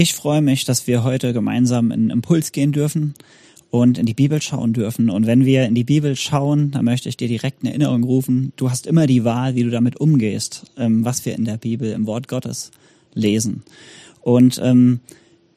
Ich 0.00 0.14
freue 0.14 0.40
mich, 0.40 0.64
dass 0.64 0.86
wir 0.86 1.04
heute 1.04 1.34
gemeinsam 1.34 1.90
in 1.90 2.08
Impuls 2.08 2.52
gehen 2.52 2.72
dürfen 2.72 3.12
und 3.68 3.98
in 3.98 4.06
die 4.06 4.14
Bibel 4.14 4.40
schauen 4.40 4.72
dürfen. 4.72 5.10
Und 5.10 5.26
wenn 5.26 5.44
wir 5.44 5.66
in 5.66 5.74
die 5.74 5.84
Bibel 5.84 6.16
schauen, 6.16 6.70
dann 6.70 6.86
möchte 6.86 7.10
ich 7.10 7.18
dir 7.18 7.28
direkt 7.28 7.60
eine 7.60 7.68
Erinnerung 7.68 8.02
rufen. 8.04 8.54
Du 8.56 8.70
hast 8.70 8.86
immer 8.86 9.06
die 9.06 9.24
Wahl, 9.24 9.56
wie 9.56 9.62
du 9.62 9.68
damit 9.68 10.00
umgehst, 10.00 10.64
ähm, 10.78 11.04
was 11.04 11.26
wir 11.26 11.34
in 11.34 11.44
der 11.44 11.58
Bibel, 11.58 11.92
im 11.92 12.06
Wort 12.06 12.28
Gottes 12.28 12.70
lesen. 13.12 13.62
Und 14.22 14.58
ähm, 14.64 15.00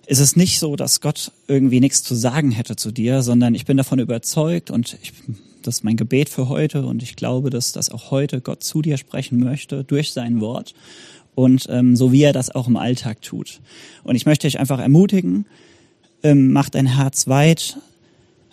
ist 0.07 0.35
nicht 0.35 0.59
so, 0.59 0.75
dass 0.75 0.99
Gott 0.99 1.31
irgendwie 1.47 1.79
nichts 1.79 2.03
zu 2.03 2.13
sagen 2.13 2.51
hätte 2.51 2.75
zu 2.75 2.91
dir, 2.91 3.21
sondern 3.21 3.55
ich 3.55 3.63
bin 3.63 3.77
davon 3.77 3.99
überzeugt 3.99 4.71
und 4.71 4.97
ich, 5.01 5.13
das 5.61 5.75
ist 5.75 5.83
mein 5.85 5.95
Gebet 5.95 6.27
für 6.27 6.49
heute 6.49 6.85
und 6.85 7.01
ich 7.01 7.15
glaube, 7.15 7.49
dass 7.49 7.71
das 7.71 7.89
auch 7.89 8.11
heute 8.11 8.41
Gott 8.41 8.61
zu 8.61 8.81
dir 8.81 8.97
sprechen 8.97 9.39
möchte 9.39 9.85
durch 9.85 10.11
sein 10.11 10.41
Wort 10.41 10.73
und 11.35 11.67
ähm, 11.69 11.95
so 11.95 12.11
wie 12.11 12.23
er 12.23 12.33
das 12.33 12.53
auch 12.53 12.67
im 12.67 12.77
Alltag 12.77 13.21
tut. 13.21 13.59
Und 14.03 14.15
ich 14.15 14.25
möchte 14.25 14.47
dich 14.47 14.59
einfach 14.59 14.79
ermutigen, 14.79 15.45
ähm, 16.23 16.51
mach 16.51 16.69
dein 16.69 16.85
Herz 16.85 17.27
weit, 17.27 17.77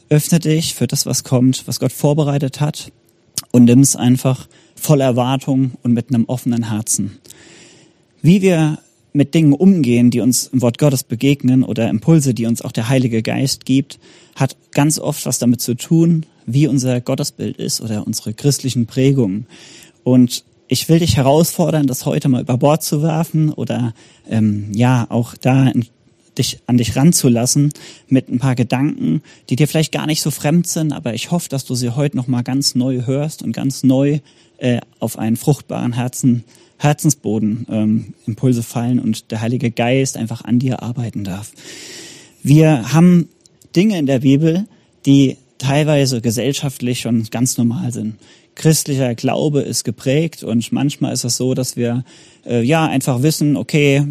öffne 0.08 0.40
dich 0.40 0.74
für 0.74 0.86
das, 0.86 1.06
was 1.06 1.24
kommt, 1.24 1.66
was 1.66 1.80
Gott 1.80 1.92
vorbereitet 1.92 2.60
hat 2.60 2.92
und 3.52 3.64
nimm 3.64 3.80
es 3.80 3.96
einfach 3.96 4.48
voller 4.74 5.04
Erwartung 5.04 5.72
und 5.82 5.92
mit 5.92 6.08
einem 6.08 6.24
offenen 6.26 6.68
Herzen. 6.70 7.18
Wie 8.22 8.42
wir 8.42 8.78
mit 9.12 9.34
Dingen 9.34 9.52
umgehen, 9.52 10.10
die 10.10 10.20
uns 10.20 10.48
im 10.52 10.62
Wort 10.62 10.78
Gottes 10.78 11.02
begegnen 11.02 11.64
oder 11.64 11.88
Impulse, 11.88 12.34
die 12.34 12.46
uns 12.46 12.62
auch 12.62 12.72
der 12.72 12.88
Heilige 12.88 13.22
Geist 13.22 13.64
gibt, 13.64 13.98
hat 14.36 14.56
ganz 14.72 14.98
oft 14.98 15.26
was 15.26 15.38
damit 15.38 15.60
zu 15.60 15.74
tun, 15.74 16.26
wie 16.46 16.66
unser 16.66 17.00
Gottesbild 17.00 17.56
ist 17.56 17.80
oder 17.80 18.06
unsere 18.06 18.34
christlichen 18.34 18.86
Prägungen. 18.86 19.46
Und 20.04 20.44
ich 20.70 20.88
will 20.88 21.00
dich 21.00 21.16
herausfordern, 21.16 21.88
das 21.88 22.06
heute 22.06 22.28
mal 22.28 22.42
über 22.42 22.56
Bord 22.56 22.84
zu 22.84 23.02
werfen 23.02 23.52
oder 23.52 23.92
ähm, 24.28 24.70
ja 24.72 25.04
auch 25.10 25.34
da 25.34 25.66
in, 25.68 25.86
dich 26.38 26.60
an 26.66 26.78
dich 26.78 26.94
ranzulassen 26.94 27.72
mit 28.06 28.28
ein 28.28 28.38
paar 28.38 28.54
Gedanken, 28.54 29.20
die 29.48 29.56
dir 29.56 29.66
vielleicht 29.66 29.90
gar 29.90 30.06
nicht 30.06 30.22
so 30.22 30.30
fremd 30.30 30.68
sind, 30.68 30.92
aber 30.92 31.12
ich 31.12 31.32
hoffe, 31.32 31.48
dass 31.48 31.64
du 31.64 31.74
sie 31.74 31.90
heute 31.96 32.16
noch 32.16 32.28
mal 32.28 32.42
ganz 32.42 32.76
neu 32.76 33.04
hörst 33.04 33.42
und 33.42 33.50
ganz 33.50 33.82
neu 33.82 34.20
äh, 34.58 34.78
auf 35.00 35.18
einen 35.18 35.36
fruchtbaren 35.36 35.92
Herzen 35.92 36.44
Herzensboden 36.76 37.66
ähm, 37.68 38.14
Impulse 38.26 38.62
fallen 38.62 39.00
und 39.00 39.32
der 39.32 39.40
Heilige 39.40 39.72
Geist 39.72 40.16
einfach 40.16 40.44
an 40.44 40.60
dir 40.60 40.82
arbeiten 40.82 41.24
darf. 41.24 41.52
Wir 42.44 42.92
haben 42.92 43.28
Dinge 43.74 43.98
in 43.98 44.06
der 44.06 44.20
Bibel, 44.20 44.66
die 45.04 45.36
teilweise 45.58 46.20
gesellschaftlich 46.22 47.00
schon 47.00 47.24
ganz 47.24 47.58
normal 47.58 47.92
sind 47.92 48.14
christlicher 48.54 49.14
Glaube 49.14 49.60
ist 49.60 49.84
geprägt 49.84 50.42
und 50.42 50.70
manchmal 50.72 51.12
ist 51.12 51.24
es 51.24 51.36
so, 51.36 51.54
dass 51.54 51.76
wir 51.76 52.04
äh, 52.44 52.62
ja 52.62 52.86
einfach 52.86 53.22
wissen, 53.22 53.56
okay, 53.56 54.04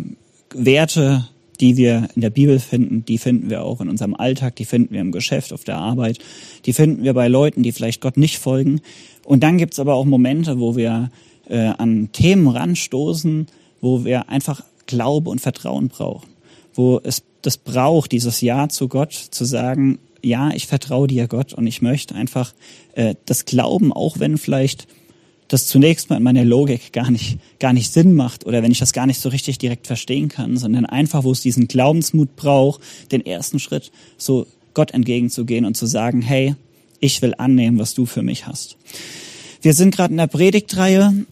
Werte, 0.53 1.27
die 1.59 1.77
wir 1.77 2.07
in 2.15 2.21
der 2.21 2.29
Bibel 2.29 2.59
finden, 2.59 3.05
die 3.05 3.17
finden 3.17 3.49
wir 3.49 3.63
auch 3.63 3.81
in 3.81 3.89
unserem 3.89 4.15
Alltag, 4.15 4.55
die 4.55 4.65
finden 4.65 4.93
wir 4.93 5.01
im 5.01 5.11
Geschäft, 5.11 5.53
auf 5.53 5.63
der 5.63 5.77
Arbeit, 5.77 6.19
die 6.65 6.73
finden 6.73 7.03
wir 7.03 7.13
bei 7.13 7.27
Leuten, 7.27 7.63
die 7.63 7.71
vielleicht 7.71 8.01
Gott 8.01 8.17
nicht 8.17 8.39
folgen. 8.39 8.81
Und 9.25 9.43
dann 9.43 9.57
gibt's 9.57 9.79
aber 9.79 9.95
auch 9.95 10.05
Momente, 10.05 10.59
wo 10.59 10.75
wir 10.75 11.11
äh, 11.47 11.67
an 11.77 12.11
Themen 12.11 12.47
ranstoßen, 12.47 13.47
wo 13.81 14.05
wir 14.05 14.29
einfach 14.29 14.63
Glaube 14.85 15.29
und 15.29 15.41
Vertrauen 15.41 15.89
brauchen, 15.89 16.29
wo 16.73 16.99
es 17.03 17.23
das 17.41 17.57
braucht, 17.57 18.11
dieses 18.11 18.41
Ja 18.41 18.69
zu 18.69 18.87
Gott, 18.87 19.13
zu 19.13 19.45
sagen, 19.45 19.99
ja, 20.21 20.51
ich 20.51 20.67
vertraue 20.67 21.07
dir 21.07 21.27
Gott 21.27 21.53
und 21.53 21.67
ich 21.67 21.81
möchte 21.81 22.15
einfach 22.15 22.53
äh, 22.93 23.15
das 23.25 23.45
Glauben, 23.45 23.93
auch 23.93 24.19
wenn 24.19 24.37
vielleicht 24.37 24.87
das 25.49 25.65
zunächst 25.65 26.09
mal 26.09 26.17
in 26.17 26.23
meiner 26.23 26.45
Logik 26.45 26.93
gar 26.93 27.09
nicht, 27.09 27.39
gar 27.59 27.73
nicht 27.73 27.91
Sinn 27.91 28.13
macht 28.13 28.45
oder 28.45 28.61
wenn 28.63 28.71
ich 28.71 28.79
das 28.79 28.93
gar 28.93 29.07
nicht 29.07 29.19
so 29.19 29.29
richtig 29.29 29.57
direkt 29.57 29.87
verstehen 29.87 30.29
kann, 30.29 30.57
sondern 30.57 30.85
einfach, 30.85 31.23
wo 31.23 31.31
es 31.31 31.41
diesen 31.41 31.67
Glaubensmut 31.67 32.35
braucht, 32.35 32.81
den 33.11 33.25
ersten 33.25 33.59
Schritt 33.59 33.91
so 34.17 34.45
Gott 34.73 34.91
entgegenzugehen 34.91 35.65
und 35.65 35.75
zu 35.75 35.87
sagen, 35.87 36.21
hey, 36.21 36.55
ich 36.99 37.21
will 37.21 37.33
annehmen, 37.37 37.79
was 37.79 37.95
du 37.95 38.05
für 38.05 38.21
mich 38.21 38.45
hast. 38.45 38.77
Wir 39.61 39.73
sind 39.73 39.95
gerade 39.95 40.11
in 40.11 40.17
der 40.17 40.27
Predigtreihe 40.27 41.25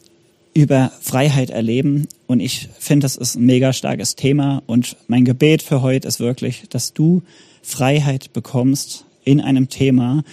über 0.54 0.92
Freiheit 1.00 1.52
erleben 1.52 2.08
und 2.26 2.40
ich 2.40 2.68
finde, 2.80 3.06
das 3.06 3.16
ist 3.16 3.36
ein 3.36 3.46
mega 3.46 3.74
starkes 3.74 4.16
Thema 4.16 4.64
und 4.66 4.98
mein 5.08 5.24
Gebet 5.24 5.62
für 5.62 5.84
heute 5.84 6.08
ist 6.08 6.20
wirklich, 6.20 6.64
dass 6.70 6.94
du 6.94 7.22
Freiheit 7.68 8.32
bekommst 8.32 9.04
in 9.26 9.42
einem 9.42 9.68
Thema, 9.68 10.24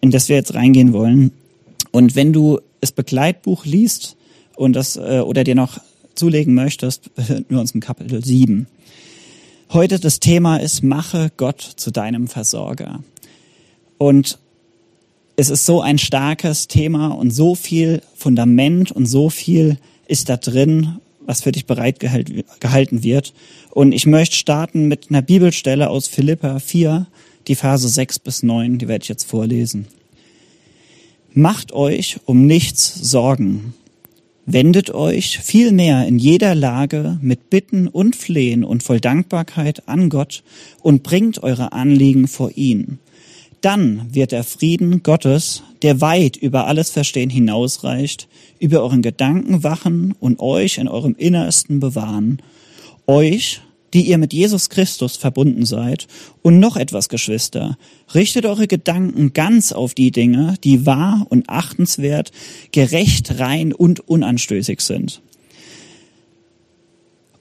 in 0.00 0.10
das 0.10 0.30
wir 0.30 0.36
jetzt 0.36 0.54
reingehen 0.54 0.94
wollen. 0.94 1.30
Und 1.90 2.16
wenn 2.16 2.32
du 2.32 2.58
das 2.80 2.90
Begleitbuch 2.90 3.66
liest 3.66 4.16
und 4.56 4.72
das 4.72 4.96
äh, 4.96 5.20
oder 5.20 5.44
dir 5.44 5.54
noch 5.54 5.78
zulegen 6.14 6.54
möchtest, 6.54 7.14
befinden 7.14 7.50
wir 7.50 7.60
uns 7.60 7.72
im 7.72 7.80
Kapitel 7.80 8.24
7. 8.24 8.66
Heute 9.74 10.00
das 10.00 10.20
Thema 10.20 10.56
ist, 10.56 10.82
mache 10.82 11.30
Gott 11.36 11.60
zu 11.60 11.90
deinem 11.90 12.28
Versorger. 12.28 13.04
Und 13.98 14.38
es 15.36 15.50
ist 15.50 15.66
so 15.66 15.82
ein 15.82 15.98
starkes 15.98 16.66
Thema 16.66 17.08
und 17.08 17.30
so 17.30 17.54
viel 17.54 18.00
Fundament 18.16 18.90
und 18.90 19.04
so 19.04 19.28
viel 19.28 19.76
ist 20.06 20.30
da 20.30 20.38
drin, 20.38 20.96
was 21.30 21.42
für 21.42 21.52
dich 21.52 21.64
bereit 21.64 22.00
gehalten 22.00 23.04
wird. 23.04 23.32
Und 23.70 23.92
ich 23.92 24.04
möchte 24.04 24.34
starten 24.34 24.88
mit 24.88 25.10
einer 25.10 25.22
Bibelstelle 25.22 25.88
aus 25.88 26.08
Philippa 26.08 26.58
4, 26.58 27.06
die 27.46 27.54
Verse 27.54 27.88
6 27.88 28.18
bis 28.18 28.42
9, 28.42 28.78
die 28.78 28.88
werde 28.88 29.04
ich 29.04 29.08
jetzt 29.08 29.28
vorlesen. 29.30 29.86
Macht 31.32 31.72
euch 31.72 32.18
um 32.24 32.46
nichts 32.46 32.92
Sorgen. 32.92 33.74
Wendet 34.44 34.92
euch 34.92 35.38
vielmehr 35.38 36.04
in 36.08 36.18
jeder 36.18 36.56
Lage 36.56 37.20
mit 37.22 37.48
Bitten 37.48 37.86
und 37.86 38.16
Flehen 38.16 38.64
und 38.64 38.82
voll 38.82 38.98
Dankbarkeit 38.98 39.88
an 39.88 40.08
Gott 40.08 40.42
und 40.82 41.04
bringt 41.04 41.44
eure 41.44 41.70
Anliegen 41.70 42.26
vor 42.26 42.50
ihn. 42.56 42.98
Dann 43.60 44.12
wird 44.12 44.32
der 44.32 44.42
Frieden 44.42 45.04
Gottes, 45.04 45.62
der 45.82 46.00
weit 46.00 46.36
über 46.36 46.66
alles 46.66 46.90
Verstehen 46.90 47.30
hinausreicht, 47.30 48.28
über 48.58 48.82
euren 48.82 49.02
Gedanken 49.02 49.62
wachen 49.62 50.14
und 50.20 50.40
euch 50.40 50.78
in 50.78 50.88
eurem 50.88 51.14
Innersten 51.16 51.80
bewahren. 51.80 52.42
Euch, 53.06 53.60
die 53.92 54.02
ihr 54.02 54.18
mit 54.18 54.32
Jesus 54.32 54.68
Christus 54.68 55.16
verbunden 55.16 55.66
seid. 55.66 56.06
Und 56.42 56.60
noch 56.60 56.76
etwas, 56.76 57.08
Geschwister. 57.08 57.76
Richtet 58.14 58.46
eure 58.46 58.68
Gedanken 58.68 59.32
ganz 59.32 59.72
auf 59.72 59.94
die 59.94 60.12
Dinge, 60.12 60.54
die 60.62 60.86
wahr 60.86 61.26
und 61.28 61.48
achtenswert, 61.48 62.30
gerecht, 62.72 63.40
rein 63.40 63.72
und 63.72 64.00
unanstößig 64.08 64.80
sind 64.80 65.22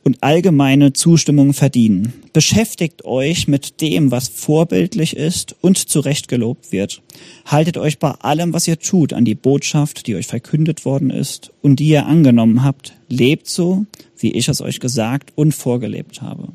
und 0.09 0.24
allgemeine 0.24 0.92
Zustimmung 0.92 1.53
verdienen. 1.53 2.14
Beschäftigt 2.34 3.06
euch 3.06 3.47
mit 3.47 3.80
dem, 3.80 4.09
was 4.09 4.28
vorbildlich 4.28 5.16
ist 5.16 5.56
und 5.62 5.78
zurecht 5.78 6.28
gelobt 6.28 6.72
wird. 6.72 7.03
Haltet 7.46 7.78
euch 7.78 8.00
bei 8.00 8.09
allem, 8.09 8.52
was 8.52 8.68
ihr 8.68 8.80
tut, 8.80 9.14
an 9.14 9.24
die 9.24 9.36
Botschaft, 9.36 10.08
die 10.08 10.16
euch 10.16 10.25
verkündet 10.25 10.84
worden 10.84 11.12
ist 11.12 11.52
und 11.62 11.80
die 11.80 11.90
ihr 11.90 12.08
angenommen 12.08 12.64
habt. 12.64 12.96
Lebt 13.08 13.47
so, 13.47 13.86
wie 14.18 14.31
ich 14.31 14.47
es 14.47 14.62
euch 14.62 14.80
gesagt 14.80 15.31
und 15.36 15.53
vorgelebt 15.53 16.24
habe. 16.24 16.47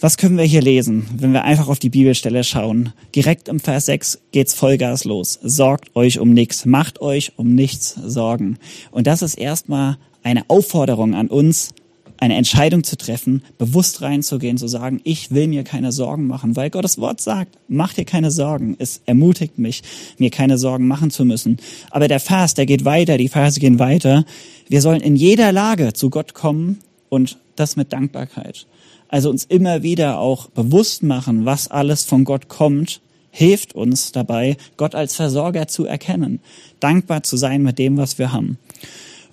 Was 0.00 0.16
können 0.16 0.38
wir 0.38 0.44
hier 0.44 0.62
lesen, 0.62 1.06
wenn 1.18 1.34
wir 1.34 1.44
einfach 1.44 1.68
auf 1.68 1.80
die 1.80 1.90
Bibelstelle 1.90 2.44
schauen? 2.44 2.94
Direkt 3.14 3.48
im 3.48 3.60
Vers 3.60 3.84
6 3.84 4.20
geht's 4.32 4.54
Vollgas 4.54 5.04
los. 5.04 5.38
Sorgt 5.42 5.94
euch 5.94 6.18
um 6.18 6.32
nichts, 6.32 6.64
macht 6.64 7.02
euch 7.02 7.32
um 7.36 7.54
nichts 7.54 7.94
Sorgen. 8.06 8.56
Und 8.90 9.06
das 9.06 9.20
ist 9.20 9.34
erstmal 9.34 9.98
eine 10.22 10.48
Aufforderung 10.48 11.14
an 11.14 11.28
uns, 11.28 11.70
eine 12.20 12.36
Entscheidung 12.36 12.84
zu 12.84 12.96
treffen, 12.96 13.42
bewusst 13.56 14.02
reinzugehen, 14.02 14.58
zu 14.58 14.68
sagen, 14.68 15.00
ich 15.04 15.30
will 15.30 15.48
mir 15.48 15.64
keine 15.64 15.90
Sorgen 15.90 16.26
machen, 16.26 16.54
weil 16.54 16.68
Gottes 16.68 16.98
Wort 16.98 17.20
sagt, 17.20 17.56
mach 17.66 17.94
dir 17.94 18.04
keine 18.04 18.30
Sorgen. 18.30 18.76
Es 18.78 19.00
ermutigt 19.06 19.58
mich, 19.58 19.82
mir 20.18 20.30
keine 20.30 20.58
Sorgen 20.58 20.86
machen 20.86 21.10
zu 21.10 21.24
müssen. 21.24 21.56
Aber 21.90 22.08
der 22.08 22.20
Vers, 22.20 22.54
der 22.54 22.66
geht 22.66 22.84
weiter, 22.84 23.16
die 23.16 23.28
Verse 23.28 23.58
gehen 23.58 23.78
weiter. 23.78 24.26
Wir 24.68 24.82
sollen 24.82 25.00
in 25.00 25.16
jeder 25.16 25.50
Lage 25.50 25.94
zu 25.94 26.10
Gott 26.10 26.34
kommen 26.34 26.78
und 27.08 27.38
das 27.56 27.76
mit 27.76 27.92
Dankbarkeit. 27.92 28.66
Also 29.08 29.30
uns 29.30 29.44
immer 29.44 29.82
wieder 29.82 30.18
auch 30.18 30.50
bewusst 30.50 31.02
machen, 31.02 31.46
was 31.46 31.68
alles 31.68 32.04
von 32.04 32.24
Gott 32.24 32.48
kommt, 32.48 33.00
hilft 33.30 33.74
uns 33.74 34.12
dabei, 34.12 34.56
Gott 34.76 34.94
als 34.94 35.14
Versorger 35.14 35.68
zu 35.68 35.86
erkennen, 35.86 36.40
dankbar 36.80 37.22
zu 37.22 37.36
sein 37.36 37.62
mit 37.62 37.78
dem, 37.78 37.96
was 37.96 38.18
wir 38.18 38.32
haben. 38.32 38.58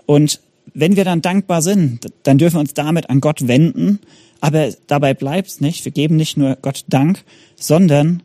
Und 0.05 0.39
wenn 0.73 0.95
wir 0.95 1.05
dann 1.05 1.21
dankbar 1.21 1.61
sind, 1.61 2.07
dann 2.23 2.37
dürfen 2.37 2.55
wir 2.55 2.61
uns 2.61 2.73
damit 2.73 3.09
an 3.09 3.21
Gott 3.21 3.47
wenden. 3.47 3.99
Aber 4.39 4.69
dabei 4.87 5.13
bleibt's 5.13 5.61
nicht. 5.61 5.83
Wir 5.85 5.91
geben 5.91 6.15
nicht 6.15 6.37
nur 6.37 6.57
Gott 6.61 6.85
Dank, 6.87 7.23
sondern 7.55 8.21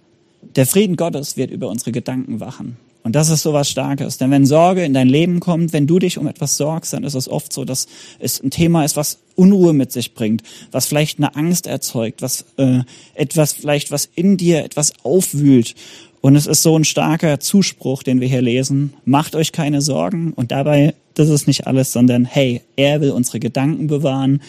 der 0.56 0.66
Frieden 0.66 0.96
Gottes 0.96 1.36
wird 1.36 1.50
über 1.50 1.68
unsere 1.68 1.92
Gedanken 1.92 2.40
wachen. 2.40 2.76
Und 3.04 3.16
das 3.16 3.30
ist 3.30 3.42
so 3.42 3.52
was 3.52 3.68
Starkes. 3.68 4.18
Denn 4.18 4.30
wenn 4.30 4.46
Sorge 4.46 4.84
in 4.84 4.94
dein 4.94 5.08
Leben 5.08 5.40
kommt, 5.40 5.72
wenn 5.72 5.86
du 5.86 5.98
dich 5.98 6.18
um 6.18 6.26
etwas 6.28 6.56
sorgst, 6.56 6.92
dann 6.92 7.02
ist 7.02 7.14
es 7.14 7.28
oft 7.28 7.52
so, 7.52 7.64
dass 7.64 7.86
es 8.20 8.42
ein 8.42 8.50
Thema 8.50 8.84
ist, 8.84 8.96
was 8.96 9.18
Unruhe 9.34 9.72
mit 9.72 9.90
sich 9.90 10.14
bringt, 10.14 10.42
was 10.70 10.86
vielleicht 10.86 11.18
eine 11.18 11.34
Angst 11.34 11.66
erzeugt, 11.66 12.22
was 12.22 12.44
äh, 12.58 12.80
etwas 13.14 13.54
vielleicht, 13.54 13.90
was 13.90 14.08
in 14.14 14.36
dir 14.36 14.64
etwas 14.64 14.92
aufwühlt. 15.02 15.74
Und 16.20 16.36
es 16.36 16.46
ist 16.46 16.62
so 16.62 16.78
ein 16.78 16.84
starker 16.84 17.40
Zuspruch, 17.40 18.04
den 18.04 18.20
wir 18.20 18.28
hier 18.28 18.42
lesen. 18.42 18.94
Macht 19.04 19.34
euch 19.34 19.50
keine 19.50 19.82
Sorgen. 19.82 20.32
Und 20.32 20.52
dabei, 20.52 20.94
das 21.14 21.28
ist 21.28 21.46
nicht 21.46 21.66
alles, 21.66 21.92
sondern 21.92 22.24
hey, 22.24 22.62
er 22.76 23.00
will 23.00 23.10
unsere 23.10 23.40
Gedanken 23.40 23.86
bewahren. 23.86 24.42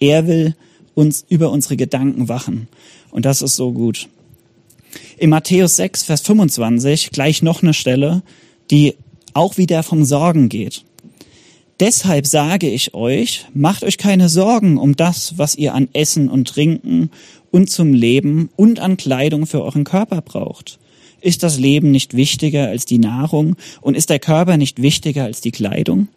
Er 0.00 0.26
will 0.26 0.54
uns 0.94 1.24
über 1.28 1.50
unsere 1.50 1.76
Gedanken 1.76 2.28
wachen. 2.28 2.68
Und 3.10 3.24
das 3.24 3.42
ist 3.42 3.56
so 3.56 3.72
gut. 3.72 4.08
In 5.16 5.30
Matthäus 5.30 5.76
6, 5.76 6.04
Vers 6.04 6.22
25 6.22 7.10
gleich 7.10 7.42
noch 7.42 7.62
eine 7.62 7.74
Stelle, 7.74 8.22
die 8.70 8.94
auch 9.34 9.56
wieder 9.56 9.82
vom 9.82 10.04
Sorgen 10.04 10.48
geht. 10.48 10.84
Deshalb 11.80 12.26
sage 12.26 12.68
ich 12.68 12.94
euch, 12.94 13.46
macht 13.54 13.84
euch 13.84 13.98
keine 13.98 14.28
Sorgen 14.28 14.78
um 14.78 14.96
das, 14.96 15.38
was 15.38 15.54
ihr 15.54 15.74
an 15.74 15.88
Essen 15.92 16.28
und 16.28 16.48
Trinken 16.48 17.10
und 17.52 17.70
zum 17.70 17.94
Leben 17.94 18.50
und 18.56 18.80
an 18.80 18.96
Kleidung 18.96 19.46
für 19.46 19.62
euren 19.62 19.84
Körper 19.84 20.20
braucht. 20.20 20.78
Ist 21.20 21.42
das 21.42 21.58
Leben 21.58 21.90
nicht 21.90 22.14
wichtiger 22.14 22.68
als 22.68 22.84
die 22.84 22.98
Nahrung 22.98 23.56
und 23.80 23.96
ist 23.96 24.10
der 24.10 24.18
Körper 24.18 24.56
nicht 24.56 24.80
wichtiger 24.80 25.24
als 25.24 25.40
die 25.40 25.50
Kleidung? 25.50 26.08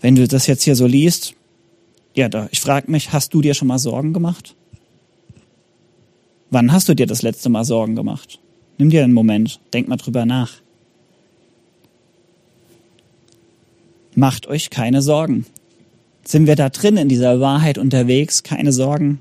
Wenn 0.00 0.14
du 0.14 0.28
das 0.28 0.46
jetzt 0.46 0.62
hier 0.62 0.76
so 0.76 0.86
liest, 0.86 1.34
ja, 2.14 2.28
da, 2.28 2.48
ich 2.52 2.60
frage 2.60 2.90
mich, 2.90 3.12
hast 3.12 3.34
du 3.34 3.40
dir 3.40 3.54
schon 3.54 3.68
mal 3.68 3.78
Sorgen 3.78 4.12
gemacht? 4.12 4.54
Wann 6.50 6.72
hast 6.72 6.88
du 6.88 6.94
dir 6.94 7.06
das 7.06 7.22
letzte 7.22 7.48
Mal 7.48 7.64
Sorgen 7.64 7.96
gemacht? 7.96 8.38
Nimm 8.78 8.90
dir 8.90 9.02
einen 9.02 9.12
Moment, 9.12 9.60
denk 9.72 9.88
mal 9.88 9.96
drüber 9.96 10.24
nach. 10.24 10.52
Macht 14.14 14.46
euch 14.46 14.70
keine 14.70 15.02
Sorgen. 15.02 15.46
Sind 16.24 16.46
wir 16.46 16.54
da 16.54 16.68
drin 16.68 16.96
in 16.96 17.08
dieser 17.08 17.40
Wahrheit 17.40 17.78
unterwegs? 17.78 18.44
Keine 18.44 18.72
Sorgen 18.72 19.20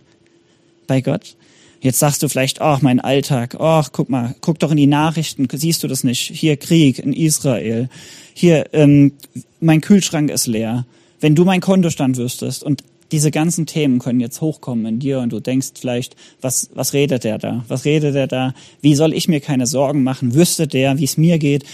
bei 0.86 1.02
Gott? 1.02 1.36
Jetzt 1.84 2.00
sagst 2.00 2.24
du 2.24 2.30
vielleicht, 2.30 2.62
ach, 2.62 2.82
mein 2.82 3.02
Alltag, 3.02 3.58
ach, 3.60 3.90
guck 3.92 4.10
mal, 4.10 4.36
guck 4.40 4.58
doch 4.58 4.72
in 4.72 4.78
die 4.78 4.88
Nachrichten, 4.88 5.50
siehst 5.52 5.84
du 5.84 5.90
das 5.90 6.06
nicht? 6.06 6.32
Hier 6.34 6.56
Krieg 6.56 6.98
in 6.98 7.12
Israel, 7.12 7.90
hier, 8.34 8.70
ähm, 8.72 9.12
mein 9.60 9.82
Kühlschrank 9.82 10.32
ist 10.32 10.48
leer. 10.48 10.86
Wenn 11.20 11.36
du 11.36 11.44
mein 11.44 11.60
Kontostand 11.60 12.16
wüsstest 12.16 12.64
und 12.64 12.86
diese 13.12 13.32
ganzen 13.32 13.66
Themen 13.66 14.00
können 14.00 14.22
jetzt 14.22 14.40
hochkommen 14.40 14.86
in 14.86 15.00
dir 15.00 15.20
und 15.20 15.34
du 15.34 15.42
denkst 15.42 15.74
vielleicht, 15.78 16.16
was, 16.40 16.70
was 16.74 16.94
redet 16.94 17.26
der 17.26 17.38
da? 17.38 17.66
Was 17.68 17.84
redet 17.84 18.16
der 18.16 18.28
da? 18.28 18.54
Wie 18.80 18.96
soll 18.96 19.14
ich 19.14 19.28
mir 19.28 19.42
keine 19.42 19.68
Sorgen 19.68 20.04
machen? 20.04 20.36
Wüsste 20.36 20.68
der, 20.68 20.98
wie 21.00 21.04
es 21.04 21.18
mir 21.18 21.38
geht? 21.38 21.66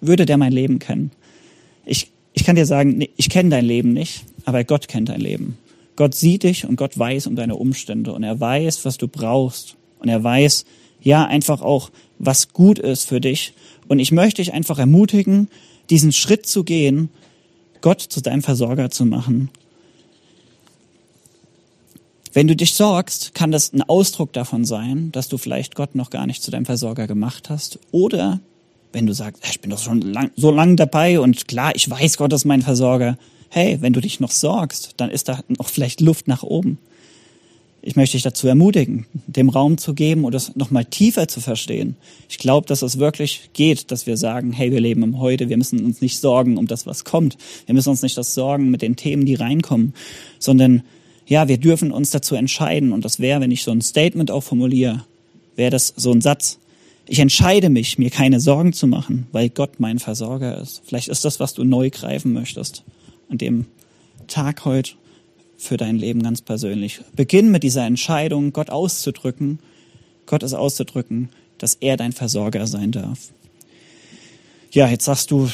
Würde 0.00 0.26
der 0.26 0.36
mein 0.36 0.52
Leben 0.52 0.80
kennen? 0.80 1.12
Ich, 1.86 2.10
ich 2.32 2.42
kann 2.42 2.56
dir 2.56 2.66
sagen, 2.66 3.06
ich 3.16 3.30
kenne 3.30 3.50
dein 3.50 3.64
Leben 3.64 3.92
nicht, 3.92 4.24
aber 4.44 4.64
Gott 4.64 4.88
kennt 4.88 5.10
dein 5.10 5.20
Leben. 5.20 5.58
Gott 5.98 6.14
sieht 6.14 6.44
dich 6.44 6.64
und 6.64 6.76
Gott 6.76 6.96
weiß 6.96 7.26
um 7.26 7.34
deine 7.34 7.56
Umstände 7.56 8.12
und 8.12 8.22
er 8.22 8.38
weiß, 8.38 8.84
was 8.84 8.98
du 8.98 9.08
brauchst. 9.08 9.76
Und 9.98 10.08
er 10.08 10.22
weiß, 10.22 10.64
ja, 11.02 11.26
einfach 11.26 11.60
auch, 11.60 11.90
was 12.18 12.52
gut 12.52 12.78
ist 12.78 13.08
für 13.08 13.20
dich. 13.20 13.52
Und 13.88 13.98
ich 13.98 14.12
möchte 14.12 14.40
dich 14.40 14.52
einfach 14.52 14.78
ermutigen, 14.78 15.48
diesen 15.90 16.12
Schritt 16.12 16.46
zu 16.46 16.62
gehen, 16.62 17.08
Gott 17.80 18.00
zu 18.00 18.20
deinem 18.20 18.42
Versorger 18.42 18.90
zu 18.90 19.04
machen 19.04 19.50
wenn 22.38 22.46
du 22.46 22.54
dich 22.54 22.74
sorgst, 22.74 23.34
kann 23.34 23.50
das 23.50 23.72
ein 23.72 23.82
Ausdruck 23.82 24.32
davon 24.32 24.64
sein, 24.64 25.10
dass 25.10 25.28
du 25.28 25.38
vielleicht 25.38 25.74
Gott 25.74 25.96
noch 25.96 26.08
gar 26.08 26.24
nicht 26.24 26.40
zu 26.40 26.52
deinem 26.52 26.66
Versorger 26.66 27.08
gemacht 27.08 27.50
hast. 27.50 27.80
Oder 27.90 28.38
wenn 28.92 29.06
du 29.06 29.12
sagst, 29.12 29.42
ich 29.50 29.60
bin 29.60 29.70
doch 29.70 29.80
schon 29.80 30.00
lang, 30.00 30.30
so 30.36 30.52
lange 30.52 30.76
dabei 30.76 31.18
und 31.18 31.48
klar, 31.48 31.74
ich 31.74 31.90
weiß, 31.90 32.16
Gott 32.16 32.32
ist 32.32 32.44
mein 32.44 32.62
Versorger. 32.62 33.18
Hey, 33.50 33.78
wenn 33.80 33.94
du 33.94 34.00
dich 34.00 34.20
noch 34.20 34.30
sorgst, 34.30 34.94
dann 34.98 35.10
ist 35.10 35.28
da 35.28 35.40
noch 35.48 35.68
vielleicht 35.68 36.00
Luft 36.00 36.28
nach 36.28 36.42
oben. 36.42 36.78
Ich 37.80 37.96
möchte 37.96 38.16
dich 38.16 38.24
dazu 38.24 38.48
ermutigen, 38.48 39.06
dem 39.26 39.48
Raum 39.48 39.78
zu 39.78 39.94
geben 39.94 40.24
und 40.24 40.34
das 40.34 40.56
nochmal 40.56 40.84
tiefer 40.84 41.28
zu 41.28 41.40
verstehen. 41.40 41.96
Ich 42.28 42.36
glaube, 42.38 42.66
dass 42.66 42.82
es 42.82 42.98
wirklich 42.98 43.50
geht, 43.54 43.90
dass 43.90 44.06
wir 44.06 44.16
sagen, 44.16 44.52
hey, 44.52 44.72
wir 44.72 44.80
leben 44.80 45.02
im 45.02 45.20
Heute, 45.20 45.48
wir 45.48 45.56
müssen 45.56 45.84
uns 45.84 46.02
nicht 46.02 46.18
sorgen 46.18 46.58
um 46.58 46.66
das, 46.66 46.86
was 46.86 47.04
kommt. 47.04 47.38
Wir 47.66 47.74
müssen 47.74 47.88
uns 47.90 48.02
nicht 48.02 48.18
das 48.18 48.34
sorgen 48.34 48.70
mit 48.70 48.82
den 48.82 48.96
Themen, 48.96 49.24
die 49.24 49.36
reinkommen, 49.36 49.94
sondern 50.38 50.82
ja, 51.26 51.46
wir 51.46 51.58
dürfen 51.58 51.92
uns 51.92 52.10
dazu 52.10 52.34
entscheiden. 52.34 52.92
Und 52.92 53.04
das 53.04 53.20
wäre, 53.20 53.40
wenn 53.40 53.52
ich 53.52 53.62
so 53.62 53.70
ein 53.70 53.80
Statement 53.80 54.30
auch 54.30 54.42
formuliere, 54.42 55.04
wäre 55.56 55.70
das 55.70 55.94
so 55.96 56.10
ein 56.12 56.20
Satz. 56.20 56.58
Ich 57.06 57.20
entscheide 57.20 57.70
mich, 57.70 57.96
mir 57.96 58.10
keine 58.10 58.40
Sorgen 58.40 58.72
zu 58.72 58.86
machen, 58.86 59.28
weil 59.32 59.48
Gott 59.48 59.78
mein 59.78 59.98
Versorger 59.98 60.60
ist. 60.60 60.82
Vielleicht 60.84 61.08
ist 61.08 61.24
das, 61.24 61.40
was 61.40 61.54
du 61.54 61.64
neu 61.64 61.90
greifen 61.90 62.32
möchtest 62.32 62.82
an 63.28 63.38
dem 63.38 63.66
Tag 64.26 64.64
heute 64.64 64.92
für 65.56 65.76
dein 65.76 65.96
Leben 65.96 66.22
ganz 66.22 66.40
persönlich. 66.40 67.00
Beginn 67.14 67.50
mit 67.50 67.62
dieser 67.62 67.84
Entscheidung, 67.84 68.52
Gott 68.52 68.70
auszudrücken, 68.70 69.58
Gott 70.26 70.42
ist 70.42 70.54
auszudrücken, 70.54 71.30
dass 71.58 71.74
er 71.74 71.96
dein 71.96 72.12
Versorger 72.12 72.66
sein 72.66 72.92
darf. 72.92 73.32
Ja, 74.70 74.88
jetzt 74.88 75.04
sagst 75.04 75.30
du, 75.30 75.48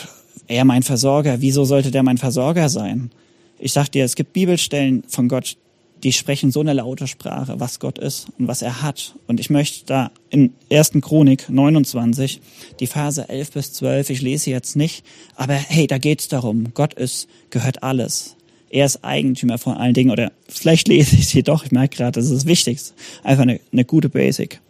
er 0.46 0.64
mein 0.64 0.82
Versorger, 0.82 1.40
wieso 1.40 1.64
sollte 1.64 1.90
der 1.90 2.02
mein 2.02 2.18
Versorger 2.18 2.68
sein? 2.68 3.10
Ich 3.58 3.72
sag 3.72 3.88
dir, 3.88 4.04
es 4.04 4.16
gibt 4.16 4.32
Bibelstellen 4.32 5.04
von 5.08 5.28
Gott, 5.28 5.56
die 6.04 6.12
sprechen 6.12 6.52
so 6.52 6.60
eine 6.60 6.74
laute 6.74 7.06
Sprache, 7.06 7.58
was 7.58 7.80
Gott 7.80 7.98
ist 7.98 8.28
und 8.38 8.46
was 8.46 8.60
er 8.60 8.82
hat. 8.82 9.14
Und 9.26 9.40
ich 9.40 9.48
möchte 9.48 9.86
da 9.86 10.10
in 10.28 10.52
1. 10.70 10.92
Chronik 11.00 11.48
29, 11.48 12.40
die 12.78 12.86
Verse 12.86 13.26
11 13.26 13.52
bis 13.52 13.72
12, 13.72 14.10
ich 14.10 14.20
lese 14.20 14.50
jetzt 14.50 14.76
nicht, 14.76 15.04
aber 15.34 15.54
hey, 15.54 15.86
da 15.86 15.96
geht's 15.96 16.28
darum, 16.28 16.74
Gott 16.74 16.92
ist, 16.94 17.26
gehört 17.48 17.82
alles. 17.82 18.36
Er 18.68 18.86
ist 18.86 19.04
Eigentümer 19.04 19.56
von 19.56 19.76
allen 19.76 19.94
Dingen. 19.94 20.10
Oder 20.10 20.32
vielleicht 20.48 20.88
lese 20.88 21.16
ich 21.16 21.28
sie 21.28 21.42
doch, 21.42 21.64
ich 21.64 21.72
merke 21.72 21.96
gerade, 21.96 22.12
das 22.12 22.26
ist 22.26 22.34
das 22.34 22.46
Wichtigste. 22.46 22.92
Einfach 23.22 23.44
eine, 23.44 23.60
eine 23.72 23.84
gute 23.84 24.08
Basic. 24.08 24.60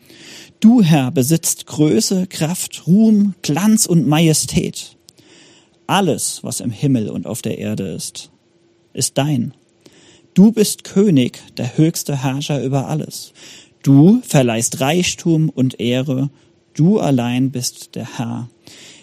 Du, 0.61 0.83
Herr, 0.83 1.11
besitzt 1.11 1.67
Größe, 1.67 2.27
Kraft, 2.27 2.87
Ruhm, 2.87 3.35
Glanz 3.43 3.87
und 3.87 4.07
Majestät. 4.07 4.97
Alles, 5.87 6.41
was 6.45 6.61
im 6.61 6.71
Himmel 6.71 7.09
und 7.09 7.27
auf 7.27 7.43
der 7.43 7.59
Erde 7.59 7.89
ist, 7.89 8.31
ist 8.93 9.19
dein. 9.19 9.55
Du 10.35 10.51
bist 10.51 10.83
König, 10.83 11.41
der 11.57 11.79
höchste 11.79 12.25
Herrscher 12.25 12.61
über 12.61 12.89
alles. 12.89 13.33
Du 13.85 14.21
verleihst 14.23 14.81
Reichtum 14.81 15.49
und 15.49 15.79
Ehre. 15.79 16.29
Du 16.75 16.99
allein 16.99 17.53
bist 17.53 17.95
der 17.95 18.19
Herr. 18.19 18.49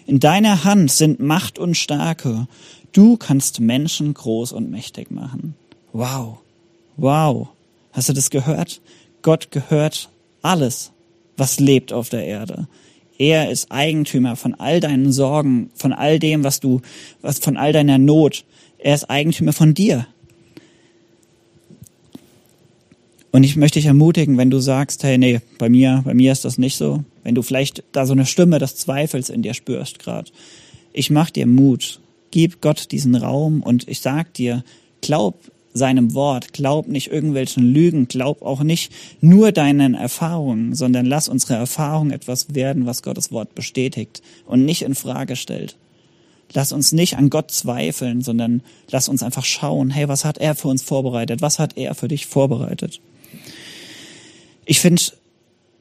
In 0.06 0.20
deiner 0.20 0.64
Hand 0.64 0.90
sind 0.90 1.20
Macht 1.20 1.58
und 1.58 1.74
Stärke. 1.74 2.48
Du 2.92 3.16
kannst 3.16 3.60
Menschen 3.60 4.12
groß 4.12 4.52
und 4.52 4.70
mächtig 4.70 5.10
machen. 5.10 5.54
Wow. 5.94 6.40
Wow. 6.98 7.48
Hast 7.92 8.10
du 8.10 8.12
das 8.12 8.28
gehört? 8.28 8.82
Gott 9.22 9.50
gehört 9.50 10.10
alles, 10.42 10.92
was 11.38 11.58
lebt 11.58 11.94
auf 11.94 12.10
der 12.10 12.26
Erde. 12.26 12.68
Er 13.16 13.50
ist 13.50 13.72
Eigentümer 13.72 14.36
von 14.36 14.52
all 14.52 14.80
deinen 14.80 15.12
Sorgen, 15.12 15.70
von 15.76 15.94
all 15.94 16.18
dem, 16.18 16.44
was 16.44 16.60
du, 16.60 16.82
was 17.22 17.38
von 17.38 17.56
all 17.56 17.72
deiner 17.72 17.96
Not. 17.96 18.44
Er 18.76 18.94
ist 18.94 19.08
Eigentümer 19.08 19.54
von 19.54 19.72
dir. 19.72 20.06
Und 23.32 23.44
ich 23.44 23.56
möchte 23.56 23.78
dich 23.78 23.86
ermutigen, 23.86 24.36
wenn 24.36 24.50
du 24.50 24.60
sagst, 24.60 25.02
hey, 25.04 25.16
nee, 25.16 25.40
bei 25.56 25.70
mir, 25.70 26.02
bei 26.04 26.12
mir 26.12 26.32
ist 26.32 26.44
das 26.44 26.58
nicht 26.58 26.76
so. 26.76 27.02
Wenn 27.24 27.34
du 27.34 27.40
vielleicht 27.40 27.82
da 27.92 28.04
so 28.04 28.12
eine 28.12 28.26
Stimme 28.26 28.58
des 28.58 28.76
Zweifels 28.76 29.30
in 29.30 29.40
dir 29.40 29.54
spürst 29.54 29.98
gerade. 29.98 30.30
Ich 30.92 31.10
mach 31.10 31.30
dir 31.30 31.46
Mut. 31.46 32.00
Gib 32.30 32.60
Gott 32.60 32.92
diesen 32.92 33.14
Raum 33.14 33.62
und 33.62 33.88
ich 33.88 34.00
sag 34.00 34.34
dir, 34.34 34.62
glaub 35.00 35.50
seinem 35.72 36.12
Wort, 36.12 36.52
glaub 36.52 36.88
nicht 36.88 37.10
irgendwelchen 37.10 37.72
Lügen, 37.72 38.06
glaub 38.06 38.42
auch 38.42 38.62
nicht 38.62 38.92
nur 39.22 39.52
deinen 39.52 39.94
Erfahrungen, 39.94 40.74
sondern 40.74 41.06
lass 41.06 41.28
unsere 41.28 41.54
Erfahrung 41.54 42.10
etwas 42.10 42.54
werden, 42.54 42.84
was 42.84 43.02
Gottes 43.02 43.32
Wort 43.32 43.54
bestätigt 43.54 44.20
und 44.44 44.66
nicht 44.66 44.82
in 44.82 44.94
Frage 44.94 45.36
stellt. 45.36 45.78
Lass 46.52 46.72
uns 46.72 46.92
nicht 46.92 47.16
an 47.16 47.30
Gott 47.30 47.50
zweifeln, 47.50 48.20
sondern 48.20 48.60
lass 48.90 49.08
uns 49.08 49.22
einfach 49.22 49.46
schauen, 49.46 49.88
hey, 49.88 50.08
was 50.08 50.26
hat 50.26 50.36
er 50.36 50.54
für 50.54 50.68
uns 50.68 50.82
vorbereitet? 50.82 51.40
Was 51.40 51.58
hat 51.58 51.78
er 51.78 51.94
für 51.94 52.08
dich 52.08 52.26
vorbereitet? 52.26 53.00
Ich 54.64 54.80
finde 54.80 55.02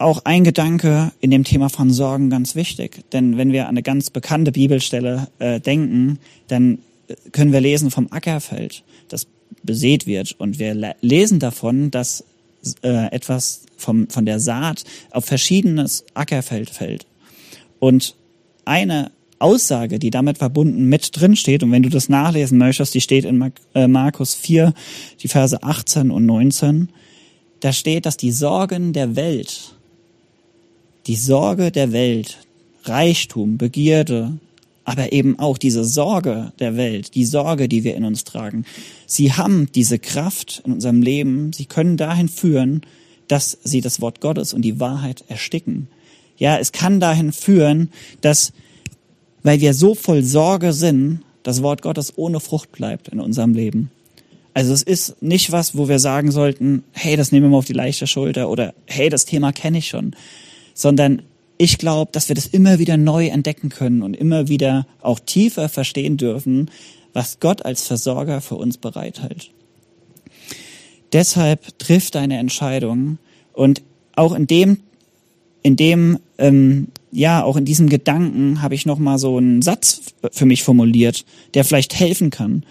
auch 0.01 0.25
ein 0.25 0.43
Gedanke 0.43 1.11
in 1.19 1.31
dem 1.31 1.43
Thema 1.43 1.69
von 1.69 1.91
Sorgen 1.91 2.29
ganz 2.29 2.55
wichtig. 2.55 3.03
Denn 3.11 3.37
wenn 3.37 3.51
wir 3.51 3.63
an 3.63 3.69
eine 3.69 3.83
ganz 3.83 4.09
bekannte 4.09 4.51
Bibelstelle 4.51 5.27
äh, 5.39 5.59
denken, 5.59 6.19
dann 6.47 6.79
äh, 7.07 7.15
können 7.31 7.53
wir 7.53 7.61
lesen 7.61 7.91
vom 7.91 8.07
Ackerfeld, 8.11 8.83
das 9.09 9.27
besät 9.63 10.07
wird. 10.07 10.33
Und 10.33 10.59
wir 10.59 10.95
lesen 11.01 11.39
davon, 11.39 11.91
dass 11.91 12.23
äh, 12.83 13.11
etwas 13.11 13.61
vom, 13.77 14.09
von 14.09 14.25
der 14.25 14.39
Saat 14.39 14.83
auf 15.11 15.25
verschiedenes 15.25 16.05
Ackerfeld 16.13 16.69
fällt. 16.69 17.05
Und 17.79 18.15
eine 18.65 19.11
Aussage, 19.39 19.97
die 19.97 20.11
damit 20.11 20.37
verbunden 20.37 20.85
mit 20.87 21.19
drin 21.19 21.35
steht, 21.35 21.63
und 21.63 21.71
wenn 21.71 21.83
du 21.83 21.89
das 21.89 22.09
nachlesen 22.09 22.57
möchtest, 22.59 22.93
die 22.93 23.01
steht 23.01 23.25
in 23.25 23.51
äh, 23.73 23.87
Markus 23.87 24.35
4, 24.35 24.73
die 25.21 25.27
Verse 25.27 25.61
18 25.63 26.11
und 26.11 26.25
19, 26.25 26.89
da 27.61 27.71
steht, 27.71 28.05
dass 28.05 28.17
die 28.17 28.31
Sorgen 28.31 28.91
der 28.91 29.15
Welt, 29.15 29.73
die 31.07 31.15
Sorge 31.15 31.71
der 31.71 31.91
Welt, 31.91 32.39
Reichtum, 32.83 33.57
Begierde, 33.57 34.33
aber 34.83 35.13
eben 35.13 35.37
auch 35.39 35.57
diese 35.57 35.85
Sorge 35.85 36.51
der 36.59 36.75
Welt, 36.75 37.15
die 37.15 37.25
Sorge, 37.25 37.69
die 37.69 37.83
wir 37.83 37.95
in 37.95 38.03
uns 38.03 38.23
tragen, 38.23 38.65
sie 39.05 39.33
haben 39.33 39.71
diese 39.73 39.99
Kraft 39.99 40.63
in 40.65 40.73
unserem 40.73 41.01
Leben, 41.01 41.53
sie 41.53 41.65
können 41.65 41.97
dahin 41.97 42.27
führen, 42.27 42.81
dass 43.27 43.57
sie 43.63 43.81
das 43.81 44.01
Wort 44.01 44.21
Gottes 44.21 44.53
und 44.53 44.63
die 44.63 44.79
Wahrheit 44.79 45.23
ersticken. 45.29 45.87
Ja, 46.37 46.57
es 46.57 46.71
kann 46.71 46.99
dahin 46.99 47.31
führen, 47.31 47.91
dass, 48.21 48.51
weil 49.43 49.61
wir 49.61 49.75
so 49.75 49.93
voll 49.93 50.23
Sorge 50.23 50.73
sind, 50.73 51.21
das 51.43 51.61
Wort 51.61 51.83
Gottes 51.83 52.17
ohne 52.17 52.39
Frucht 52.39 52.71
bleibt 52.71 53.09
in 53.09 53.19
unserem 53.19 53.53
Leben. 53.53 53.91
Also 54.53 54.73
es 54.73 54.83
ist 54.83 55.21
nicht 55.21 55.51
was, 55.51 55.77
wo 55.77 55.87
wir 55.87 55.99
sagen 55.99 56.31
sollten, 56.31 56.83
hey, 56.91 57.15
das 57.15 57.31
nehmen 57.31 57.45
wir 57.45 57.49
mal 57.51 57.57
auf 57.57 57.65
die 57.65 57.73
leichte 57.73 58.07
Schulter 58.07 58.49
oder 58.49 58.73
hey, 58.85 59.09
das 59.09 59.25
Thema 59.25 59.53
kenne 59.53 59.77
ich 59.77 59.87
schon, 59.87 60.15
sondern 60.73 61.21
ich 61.57 61.77
glaube, 61.77 62.11
dass 62.11 62.27
wir 62.27 62.35
das 62.35 62.47
immer 62.47 62.79
wieder 62.79 62.97
neu 62.97 63.27
entdecken 63.27 63.69
können 63.69 64.01
und 64.01 64.15
immer 64.15 64.47
wieder 64.47 64.87
auch 65.01 65.19
tiefer 65.19 65.69
verstehen 65.69 66.17
dürfen, 66.17 66.71
was 67.13 67.39
Gott 67.39 67.65
als 67.65 67.85
Versorger 67.87 68.41
für 68.41 68.55
uns 68.55 68.77
bereithält. 68.77 69.51
Deshalb 71.13 71.77
trifft 71.77 72.15
deine 72.15 72.39
Entscheidung 72.39 73.19
und 73.53 73.81
auch 74.15 74.33
in 74.33 74.47
dem, 74.47 74.77
in 75.61 75.75
dem, 75.75 76.19
ähm, 76.37 76.87
ja, 77.11 77.43
auch 77.43 77.57
in 77.57 77.65
diesem 77.65 77.89
Gedanken 77.89 78.61
habe 78.61 78.75
ich 78.75 78.85
noch 78.85 78.97
mal 78.97 79.17
so 79.17 79.37
einen 79.37 79.61
Satz 79.61 80.01
für 80.31 80.45
mich 80.45 80.63
formuliert, 80.63 81.25
der 81.53 81.65
vielleicht 81.65 81.99
helfen 81.99 82.29
kann. 82.29 82.63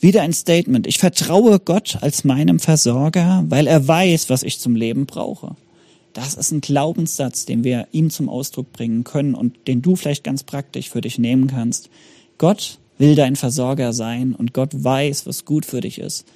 Wieder 0.00 0.22
ein 0.22 0.32
Statement. 0.32 0.86
Ich 0.86 0.98
vertraue 0.98 1.58
Gott 1.58 1.98
als 2.00 2.24
meinem 2.24 2.58
Versorger, 2.58 3.44
weil 3.48 3.66
er 3.66 3.86
weiß, 3.86 4.28
was 4.28 4.42
ich 4.42 4.58
zum 4.58 4.76
Leben 4.76 5.06
brauche. 5.06 5.56
Das 6.12 6.34
ist 6.34 6.50
ein 6.50 6.60
Glaubenssatz, 6.60 7.44
den 7.44 7.64
wir 7.64 7.88
ihm 7.92 8.10
zum 8.10 8.28
Ausdruck 8.28 8.72
bringen 8.72 9.04
können 9.04 9.34
und 9.34 9.68
den 9.68 9.82
du 9.82 9.96
vielleicht 9.96 10.24
ganz 10.24 10.42
praktisch 10.42 10.90
für 10.90 11.00
dich 11.00 11.18
nehmen 11.18 11.46
kannst. 11.46 11.90
Gott 12.38 12.78
will 12.98 13.14
dein 13.14 13.36
Versorger 13.36 13.92
sein 13.92 14.34
und 14.34 14.54
Gott 14.54 14.70
weiß, 14.72 15.26
was 15.26 15.44
gut 15.44 15.66
für 15.66 15.80
dich 15.80 15.98
ist. 15.98 16.26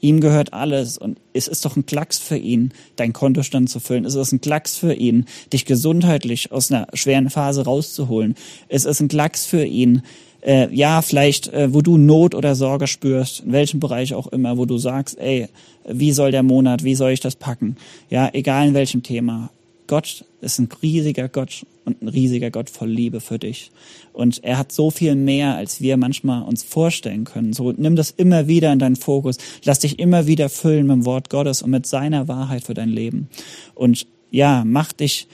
Ihm 0.00 0.20
gehört 0.20 0.52
alles 0.52 0.96
und 0.96 1.18
es 1.32 1.48
ist 1.48 1.64
doch 1.64 1.76
ein 1.76 1.84
Klacks 1.84 2.18
für 2.18 2.36
ihn, 2.36 2.72
dein 2.96 3.12
Kontostand 3.12 3.68
zu 3.68 3.80
füllen. 3.80 4.04
Es 4.04 4.14
ist 4.14 4.32
ein 4.32 4.40
Klacks 4.40 4.76
für 4.76 4.94
ihn, 4.94 5.26
dich 5.52 5.64
gesundheitlich 5.64 6.52
aus 6.52 6.70
einer 6.70 6.86
schweren 6.94 7.30
Phase 7.30 7.64
rauszuholen. 7.64 8.36
Es 8.68 8.84
ist 8.84 9.00
ein 9.00 9.08
Klacks 9.08 9.44
für 9.44 9.64
ihn, 9.64 10.02
äh, 10.42 10.72
ja, 10.74 11.02
vielleicht, 11.02 11.48
äh, 11.48 11.72
wo 11.72 11.82
du 11.82 11.96
Not 11.96 12.34
oder 12.34 12.54
Sorge 12.54 12.86
spürst, 12.86 13.40
in 13.40 13.52
welchem 13.52 13.80
Bereich 13.80 14.14
auch 14.14 14.28
immer, 14.28 14.56
wo 14.56 14.64
du 14.64 14.78
sagst, 14.78 15.18
ey, 15.18 15.48
wie 15.88 16.12
soll 16.12 16.30
der 16.30 16.42
Monat, 16.42 16.84
wie 16.84 16.94
soll 16.94 17.12
ich 17.12 17.20
das 17.20 17.36
packen? 17.36 17.76
Ja, 18.10 18.30
egal 18.32 18.68
in 18.68 18.74
welchem 18.74 19.02
Thema. 19.02 19.50
Gott 19.86 20.24
ist 20.42 20.58
ein 20.58 20.68
riesiger 20.82 21.28
Gott 21.28 21.64
und 21.86 22.02
ein 22.02 22.08
riesiger 22.08 22.50
Gott 22.50 22.68
voll 22.68 22.90
Liebe 22.90 23.20
für 23.20 23.38
dich. 23.38 23.70
Und 24.12 24.44
er 24.44 24.58
hat 24.58 24.70
so 24.70 24.90
viel 24.90 25.14
mehr, 25.14 25.56
als 25.56 25.80
wir 25.80 25.96
manchmal 25.96 26.42
uns 26.42 26.62
vorstellen 26.62 27.24
können. 27.24 27.54
So 27.54 27.72
nimm 27.72 27.96
das 27.96 28.10
immer 28.10 28.46
wieder 28.46 28.70
in 28.72 28.78
deinen 28.78 28.96
Fokus. 28.96 29.38
Lass 29.64 29.78
dich 29.78 29.98
immer 29.98 30.26
wieder 30.26 30.50
füllen 30.50 30.86
mit 30.86 30.96
dem 30.96 31.04
Wort 31.06 31.30
Gottes 31.30 31.62
und 31.62 31.70
mit 31.70 31.86
seiner 31.86 32.28
Wahrheit 32.28 32.64
für 32.64 32.74
dein 32.74 32.90
Leben. 32.90 33.28
Und 33.74 34.06
ja, 34.30 34.62
mach 34.66 34.92
dich 34.92 35.26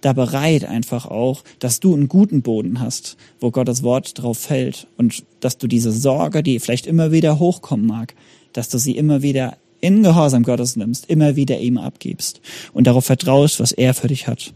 da 0.00 0.12
bereit 0.12 0.64
einfach 0.64 1.06
auch, 1.06 1.42
dass 1.58 1.80
du 1.80 1.94
einen 1.94 2.08
guten 2.08 2.42
Boden 2.42 2.80
hast, 2.80 3.16
wo 3.40 3.50
Gottes 3.50 3.82
Wort 3.82 4.18
drauf 4.20 4.38
fällt 4.38 4.86
und 4.96 5.24
dass 5.40 5.58
du 5.58 5.66
diese 5.66 5.92
Sorge, 5.92 6.42
die 6.42 6.58
vielleicht 6.58 6.86
immer 6.86 7.12
wieder 7.12 7.38
hochkommen 7.38 7.86
mag, 7.86 8.14
dass 8.52 8.68
du 8.68 8.78
sie 8.78 8.96
immer 8.96 9.22
wieder 9.22 9.56
in 9.80 10.02
Gehorsam 10.02 10.42
Gottes 10.42 10.76
nimmst, 10.76 11.08
immer 11.08 11.36
wieder 11.36 11.58
ihm 11.58 11.78
abgibst 11.78 12.40
und 12.72 12.86
darauf 12.86 13.06
vertraust, 13.06 13.60
was 13.60 13.72
er 13.72 13.94
für 13.94 14.08
dich 14.08 14.26
hat. 14.26 14.52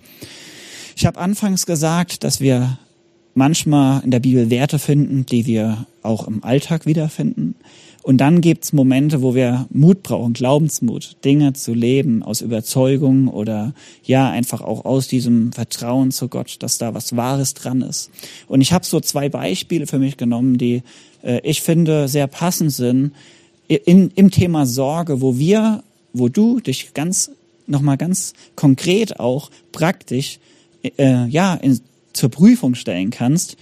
Ich 0.96 1.06
habe 1.06 1.18
anfangs 1.18 1.66
gesagt, 1.66 2.24
dass 2.24 2.40
wir 2.40 2.78
manchmal 3.34 4.02
in 4.04 4.10
der 4.10 4.20
Bibel 4.20 4.50
Werte 4.50 4.78
finden, 4.78 5.26
die 5.26 5.46
wir 5.46 5.86
auch 6.02 6.28
im 6.28 6.44
Alltag 6.44 6.86
wiederfinden. 6.86 7.56
Und 8.04 8.18
dann 8.18 8.42
gibt's 8.42 8.74
Momente, 8.74 9.22
wo 9.22 9.34
wir 9.34 9.66
Mut 9.70 10.02
brauchen, 10.02 10.34
Glaubensmut, 10.34 11.16
Dinge 11.24 11.54
zu 11.54 11.72
leben 11.72 12.22
aus 12.22 12.42
Überzeugung 12.42 13.28
oder 13.28 13.72
ja, 14.04 14.30
einfach 14.30 14.60
auch 14.60 14.84
aus 14.84 15.08
diesem 15.08 15.52
Vertrauen 15.52 16.10
zu 16.10 16.28
Gott, 16.28 16.56
dass 16.58 16.76
da 16.76 16.92
was 16.92 17.16
Wahres 17.16 17.54
dran 17.54 17.80
ist. 17.80 18.10
Und 18.46 18.60
ich 18.60 18.74
habe 18.74 18.84
so 18.84 19.00
zwei 19.00 19.30
Beispiele 19.30 19.86
für 19.86 19.98
mich 19.98 20.18
genommen, 20.18 20.58
die 20.58 20.82
äh, 21.22 21.40
ich 21.44 21.62
finde 21.62 22.06
sehr 22.06 22.26
passend 22.26 22.72
sind, 22.72 23.12
in, 23.68 24.10
im 24.14 24.30
Thema 24.30 24.66
Sorge, 24.66 25.22
wo 25.22 25.38
wir, 25.38 25.82
wo 26.12 26.28
du 26.28 26.60
dich 26.60 26.92
ganz, 26.92 27.30
nochmal 27.66 27.96
ganz 27.96 28.34
konkret 28.54 29.18
auch 29.18 29.50
praktisch, 29.72 30.40
äh, 30.98 31.26
ja, 31.28 31.54
in, 31.54 31.80
zur 32.12 32.28
Prüfung 32.28 32.74
stellen 32.74 33.08
kannst 33.08 33.56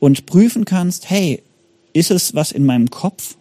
und 0.00 0.26
prüfen 0.26 0.66
kannst, 0.66 1.08
hey, 1.08 1.42
ist 1.94 2.10
es 2.10 2.34
was 2.34 2.52
in 2.52 2.66
meinem 2.66 2.90
Kopf? 2.90 3.36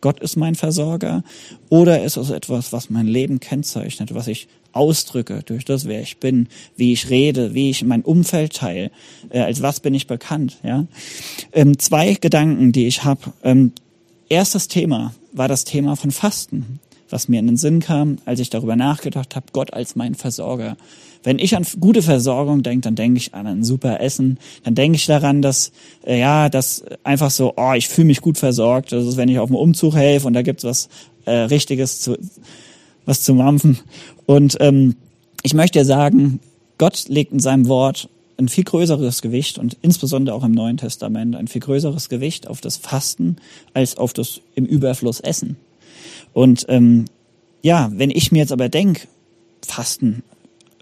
Gott 0.00 0.20
ist 0.20 0.36
mein 0.36 0.54
Versorger? 0.54 1.22
Oder 1.68 2.02
ist 2.02 2.16
es 2.16 2.30
etwas, 2.30 2.72
was 2.72 2.90
mein 2.90 3.06
Leben 3.06 3.40
kennzeichnet, 3.40 4.14
was 4.14 4.28
ich 4.28 4.48
ausdrücke 4.72 5.42
durch 5.44 5.64
das, 5.64 5.86
wer 5.86 6.00
ich 6.00 6.18
bin, 6.18 6.48
wie 6.76 6.92
ich 6.92 7.10
rede, 7.10 7.54
wie 7.54 7.70
ich 7.70 7.84
mein 7.84 8.02
Umfeld 8.02 8.54
teile, 8.54 8.90
äh, 9.30 9.40
als 9.40 9.62
was 9.62 9.80
bin 9.80 9.94
ich 9.94 10.06
bekannt, 10.06 10.58
ja? 10.62 10.86
Ähm, 11.52 11.78
zwei 11.78 12.14
Gedanken, 12.14 12.72
die 12.72 12.86
ich 12.86 13.04
habe. 13.04 13.32
Ähm, 13.42 13.72
erstes 14.28 14.68
Thema, 14.68 15.12
war 15.32 15.48
das 15.48 15.64
Thema 15.64 15.96
von 15.96 16.10
Fasten, 16.10 16.80
was 17.10 17.28
mir 17.28 17.40
in 17.40 17.46
den 17.46 17.56
Sinn 17.56 17.80
kam, 17.80 18.18
als 18.24 18.40
ich 18.40 18.50
darüber 18.50 18.76
nachgedacht 18.76 19.36
habe, 19.36 19.46
Gott 19.52 19.72
als 19.72 19.96
mein 19.96 20.14
Versorger. 20.14 20.76
Wenn 21.22 21.38
ich 21.38 21.56
an 21.56 21.66
gute 21.78 22.02
Versorgung 22.02 22.62
denke, 22.62 22.82
dann 22.82 22.94
denke 22.94 23.18
ich 23.18 23.34
an 23.34 23.46
ein 23.46 23.64
super 23.64 24.00
Essen, 24.00 24.38
dann 24.64 24.74
denke 24.74 24.96
ich 24.96 25.06
daran, 25.06 25.42
dass 25.42 25.72
äh, 26.06 26.18
ja, 26.18 26.48
dass 26.48 26.84
einfach 27.04 27.30
so, 27.30 27.54
oh, 27.56 27.72
ich 27.74 27.88
fühle 27.88 28.06
mich 28.06 28.20
gut 28.22 28.38
versorgt. 28.38 28.92
Das 28.92 29.04
ist, 29.04 29.16
wenn 29.16 29.28
ich 29.28 29.38
auf 29.38 29.48
dem 29.48 29.56
Umzug 29.56 29.94
helfe 29.94 30.26
und 30.26 30.32
da 30.32 30.42
gibt's 30.42 30.64
was 30.64 30.88
äh, 31.26 31.32
Richtiges 31.32 32.00
zu 32.00 32.16
was 33.04 33.22
zu 33.22 33.34
mampfen. 33.34 33.78
Und 34.26 34.56
ähm, 34.60 34.96
ich 35.42 35.54
möchte 35.54 35.84
sagen, 35.84 36.40
Gott 36.78 37.08
legt 37.08 37.32
in 37.32 37.40
seinem 37.40 37.68
Wort 37.68 38.08
ein 38.38 38.48
viel 38.48 38.64
größeres 38.64 39.22
Gewicht 39.22 39.58
und 39.58 39.76
insbesondere 39.82 40.34
auch 40.34 40.44
im 40.44 40.52
Neuen 40.52 40.78
Testament 40.78 41.36
ein 41.36 41.48
viel 41.48 41.60
größeres 41.60 42.08
Gewicht 42.08 42.46
auf 42.46 42.60
das 42.60 42.76
Fasten 42.76 43.36
als 43.74 43.96
auf 43.96 44.12
das 44.12 44.40
im 44.54 44.64
Überfluss 44.64 45.20
Essen. 45.20 45.56
Und 46.32 46.66
ähm, 46.68 47.06
ja, 47.62 47.90
wenn 47.92 48.10
ich 48.10 48.32
mir 48.32 48.38
jetzt 48.38 48.52
aber 48.52 48.68
denke, 48.68 49.08
Fasten, 49.66 50.22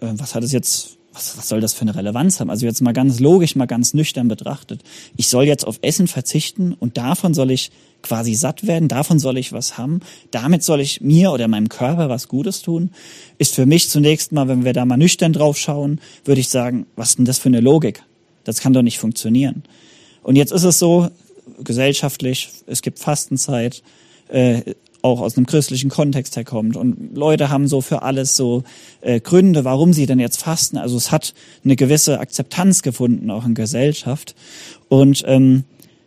äh, 0.01 0.13
was 0.13 0.35
hat 0.35 0.45
es 0.45 0.53
jetzt, 0.53 0.97
was, 1.13 1.37
was 1.37 1.49
soll 1.49 1.61
das 1.61 1.75
für 1.75 1.83
eine 1.83 1.95
Relevanz 1.95 2.41
haben? 2.41 2.51
Also 2.51 2.67
jetzt 2.67 2.81
mal 2.81 2.93
ganz 2.93 3.21
logisch, 3.21 3.57
mal 3.57 3.67
ganz 3.67 3.95
nüchtern 3.95 4.29
betrachtet. 4.29 4.83
Ich 5.17 5.29
soll 5.29 5.45
jetzt 5.45 5.67
auf 5.67 5.79
Essen 5.83 6.07
verzichten 6.07 6.75
und 6.75 6.97
davon 6.97 7.35
soll 7.35 7.51
ich 7.51 7.71
quasi 8.03 8.35
satt 8.35 8.67
werden, 8.67 8.89
davon 8.89 9.19
soll 9.19 9.39
ich 9.39 9.53
was 9.53 9.77
haben, 9.77 10.01
damit 10.31 10.63
soll 10.63 10.81
ich 10.81 11.01
mir 11.01 11.33
oder 11.33 11.49
meinem 11.49 11.69
Körper 11.69 12.09
was 12.09 12.29
Gutes 12.29 12.63
tun, 12.63 12.91
ist 13.39 13.57
für 13.57 13.67
mich 13.67 13.91
zunächst 13.91 14.31
mal, 14.31 14.47
wenn 14.47 14.65
wir 14.65 14.73
da 14.73 14.85
mal 14.85 14.97
nüchtern 14.97 15.33
drauf 15.33 15.59
schauen, 15.59 16.01
würde 16.25 16.41
ich 16.41 16.49
sagen, 16.49 16.87
was 16.95 17.17
denn 17.17 17.25
das 17.25 17.39
für 17.39 17.49
eine 17.49 17.61
Logik? 17.61 18.05
Das 18.45 18.61
kann 18.61 18.73
doch 18.73 18.83
nicht 18.83 18.99
funktionieren. 18.99 19.65
Und 20.23 20.37
jetzt 20.37 20.53
ist 20.53 20.63
es 20.63 20.79
so, 20.79 21.11
gesellschaftlich, 21.65 22.51
es 22.67 22.83
gibt 22.83 22.99
Fastenzeit, 22.99 23.83
äh, 24.29 24.63
auch 25.03 25.21
aus 25.21 25.37
einem 25.37 25.47
christlichen 25.47 25.91
Kontext 25.91 26.37
herkommt. 26.37 26.77
Und 26.77 27.17
Leute 27.17 27.51
haben 27.51 27.69
so 27.69 27.81
für 27.81 28.03
alles 28.03 28.37
so 28.37 28.65
äh, 29.01 29.21
Gründe, 29.21 29.65
warum 29.65 29.93
sie 29.93 30.07
denn 30.07 30.19
jetzt 30.19 30.43
fasten. 30.43 30.77
Also 30.77 30.97
es 30.97 31.13
hat 31.13 31.35
eine 31.65 31.77
gewisse 31.77 32.21
Akzeptanz 32.21 32.83
gefunden, 32.83 33.31
auch 33.31 33.47
in 33.47 33.55
Gesellschaft. 33.55 34.35
Und 34.89 35.23
ähm, 35.27 35.65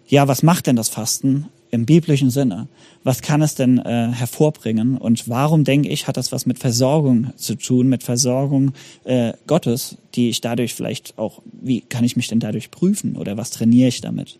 ja, 0.08 0.28
was 0.28 0.44
macht 0.44 0.68
denn 0.68 0.76
das 0.76 0.90
Fasten? 0.90 1.48
im 1.72 1.86
biblischen 1.86 2.30
Sinne. 2.30 2.68
Was 3.04 3.22
kann 3.22 3.42
es 3.42 3.56
denn 3.56 3.80
äh, 3.80 4.12
hervorbringen? 4.12 4.98
Und 4.98 5.28
warum 5.28 5.64
denke 5.64 5.90
ich, 5.90 6.08
hat 6.08 6.18
das 6.18 6.32
was 6.32 6.46
mit 6.46 6.60
Versorgung 6.60 7.32
zu 7.38 7.56
tun, 7.56 7.88
mit 7.88 8.04
Versorgung 8.04 8.74
äh, 9.06 9.34
Gottes, 9.48 9.98
die 10.14 10.30
ich 10.30 10.42
dadurch 10.42 10.76
vielleicht 10.76 11.18
auch, 11.18 11.42
wie 11.52 11.82
kann 11.82 12.04
ich 12.04 12.18
mich 12.18 12.28
denn 12.28 12.40
dadurch 12.40 12.70
prüfen 12.70 13.16
oder 13.16 13.38
was 13.38 13.52
trainiere 13.52 13.88
ich 13.88 14.02
damit? 14.02 14.38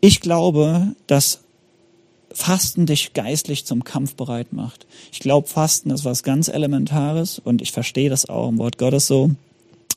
Ich 0.00 0.20
glaube, 0.20 0.94
dass 1.08 1.40
Fasten 2.32 2.86
dich 2.86 3.14
geistlich 3.14 3.64
zum 3.64 3.84
Kampf 3.84 4.14
bereit 4.14 4.52
macht. 4.52 4.86
Ich 5.12 5.20
glaube, 5.20 5.48
Fasten 5.48 5.90
ist 5.90 6.04
was 6.04 6.22
ganz 6.22 6.48
Elementares 6.48 7.38
und 7.38 7.62
ich 7.62 7.72
verstehe 7.72 8.10
das 8.10 8.28
auch 8.28 8.48
im 8.48 8.58
Wort 8.58 8.78
Gottes 8.78 9.06
so. 9.06 9.30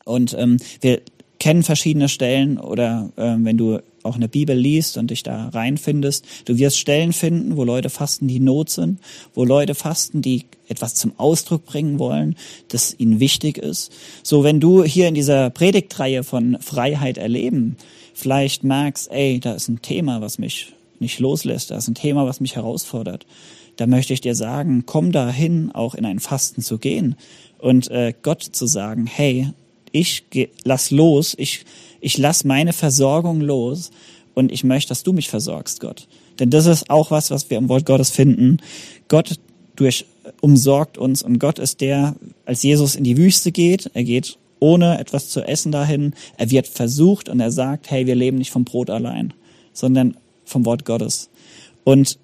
Und 0.06 0.36
ähm, 0.38 0.58
wir 0.80 1.02
kennen 1.40 1.64
verschiedene 1.64 2.08
Stellen 2.08 2.58
oder 2.58 3.10
äh, 3.16 3.36
wenn 3.40 3.58
du 3.58 3.80
auch 4.04 4.16
eine 4.16 4.28
Bibel 4.28 4.56
liest 4.56 4.98
und 4.98 5.12
dich 5.12 5.24
da 5.24 5.50
reinfindest, 5.50 6.26
du 6.46 6.58
wirst 6.58 6.78
Stellen 6.78 7.14
finden, 7.14 7.58
wo 7.58 7.64
Leute 7.64 7.90
fasten, 7.90 8.28
die 8.28 8.40
Not 8.40 8.70
sind, 8.70 9.00
wo 9.34 9.44
Leute 9.44 9.76
fasten, 9.76 10.22
die 10.22 10.46
etwas 10.68 10.96
zum 10.96 11.14
Ausdruck 11.18 11.66
bringen 11.66 12.00
wollen, 12.00 12.36
das 12.70 12.96
ihnen 12.98 13.20
wichtig 13.20 13.58
ist. 13.58 13.92
So, 14.24 14.44
wenn 14.44 14.60
du 14.60 14.84
hier 14.84 15.08
in 15.08 15.14
dieser 15.14 15.50
Predigtreihe 15.50 16.24
von 16.24 16.58
Freiheit 16.62 17.18
erleben, 17.18 17.76
vielleicht 18.14 18.64
merkst, 18.64 19.12
ey, 19.12 19.40
da 19.40 19.54
ist 19.54 19.68
ein 19.68 19.82
Thema, 19.82 20.22
was 20.22 20.38
mich 20.38 20.74
nicht 21.02 21.20
loslässt, 21.20 21.72
da 21.72 21.78
ist 21.78 21.88
ein 21.88 21.96
Thema, 21.96 22.26
was 22.26 22.40
mich 22.40 22.56
herausfordert, 22.56 23.26
da 23.78 23.88
möchte 23.88 24.14
ich 24.14 24.22
dir 24.22 24.36
sagen, 24.36 24.84
komm 24.86 25.12
dahin, 25.12 25.72
auch 25.72 25.96
in 25.96 26.06
ein 26.06 26.20
Fasten 26.20 26.62
zu 26.62 26.78
gehen 26.78 27.16
und 27.58 27.90
äh, 27.90 28.14
Gott 28.22 28.44
zu 28.44 28.68
sagen, 28.68 29.08
hey, 29.08 29.50
ich 29.92 30.24
lass 30.64 30.92
los, 30.92 31.36
ich, 31.38 31.66
ich 32.00 32.18
lass 32.18 32.44
meine 32.44 32.74
Versorgung 32.74 33.42
los 33.42 33.92
und 34.34 34.52
ich 34.52 34.64
möchte, 34.64 34.90
dass 34.90 35.04
du 35.04 35.14
mich 35.14 35.30
versorgst, 35.30 35.80
Gott. 35.80 36.08
Denn 36.40 36.50
das 36.50 36.66
ist 36.66 36.90
auch 36.90 37.12
was, 37.12 37.32
was 37.32 37.50
wir 37.50 37.58
im 37.58 37.70
Wort 37.70 37.86
Gottes 37.86 38.10
finden. 38.10 38.58
Gott 39.08 39.40
durch, 39.76 40.06
umsorgt 40.42 40.98
uns 40.98 41.24
und 41.24 41.40
Gott 41.40 41.60
ist 41.60 41.82
der, 41.82 42.16
als 42.46 42.64
Jesus 42.64 42.96
in 42.96 43.04
die 43.04 43.18
Wüste 43.18 43.52
geht, 43.52 43.92
er 43.94 44.04
geht 44.04 44.38
ohne 44.60 45.00
etwas 45.00 45.30
zu 45.30 45.42
essen 45.42 45.72
dahin, 45.72 46.14
er 46.38 46.52
wird 46.52 46.68
versucht 46.68 47.30
und 47.30 47.40
er 47.40 47.52
sagt, 47.52 47.90
hey, 47.90 48.06
wir 48.06 48.16
leben 48.16 48.38
nicht 48.38 48.52
vom 48.52 48.64
Brot 48.64 48.90
allein, 48.90 49.34
sondern 49.74 50.16
vom 50.52 50.66
Wort 50.66 50.86
Gottes. 50.86 51.30
Und 51.84 52.20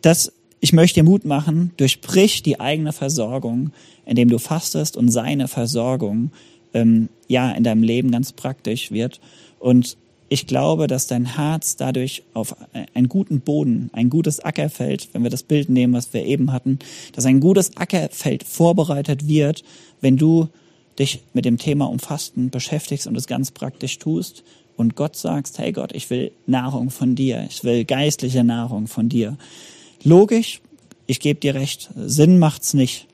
das 0.00 0.32
ich 0.60 0.72
möchte 0.72 1.00
dir 1.00 1.04
Mut 1.04 1.24
machen, 1.24 1.72
durchbrich 1.76 2.42
die 2.42 2.60
eigene 2.60 2.92
Versorgung, 2.92 3.72
indem 4.04 4.28
du 4.28 4.38
fastest 4.38 4.96
und 4.96 5.10
seine 5.10 5.48
Versorgung 5.48 6.30
ähm, 6.74 7.08
ja 7.28 7.50
in 7.52 7.62
deinem 7.62 7.82
Leben 7.82 8.10
ganz 8.10 8.32
praktisch 8.32 8.90
wird. 8.90 9.20
Und 9.58 9.96
ich 10.28 10.46
glaube, 10.46 10.86
dass 10.86 11.06
dein 11.06 11.36
Herz 11.36 11.76
dadurch 11.76 12.24
auf 12.34 12.56
einen 12.94 13.08
guten 13.08 13.40
Boden, 13.40 13.90
ein 13.92 14.10
gutes 14.10 14.40
Ackerfeld, 14.40 15.08
wenn 15.12 15.22
wir 15.22 15.30
das 15.30 15.44
Bild 15.44 15.68
nehmen, 15.68 15.92
was 15.92 16.12
wir 16.12 16.24
eben 16.24 16.52
hatten, 16.52 16.80
dass 17.12 17.26
ein 17.26 17.38
gutes 17.38 17.76
Ackerfeld 17.76 18.42
vorbereitet 18.42 19.28
wird, 19.28 19.62
wenn 20.00 20.16
du 20.16 20.48
dich 20.98 21.22
mit 21.32 21.44
dem 21.44 21.58
Thema 21.58 21.84
um 21.84 21.98
Fasten 21.98 22.50
beschäftigst 22.50 23.06
und 23.06 23.16
es 23.16 23.26
ganz 23.26 23.50
praktisch 23.50 23.98
tust 23.98 24.42
und 24.76 24.96
Gott 24.96 25.16
sagst, 25.16 25.58
hey 25.58 25.72
Gott, 25.72 25.92
ich 25.94 26.10
will 26.10 26.32
Nahrung 26.46 26.90
von 26.90 27.14
dir, 27.14 27.46
ich 27.48 27.64
will 27.64 27.84
geistliche 27.84 28.44
Nahrung 28.44 28.86
von 28.86 29.08
dir. 29.08 29.36
Logisch, 30.02 30.60
ich 31.06 31.20
gebe 31.20 31.40
dir 31.40 31.54
recht, 31.54 31.90
Sinn 31.96 32.38
macht's 32.38 32.74
nicht. 32.74 33.06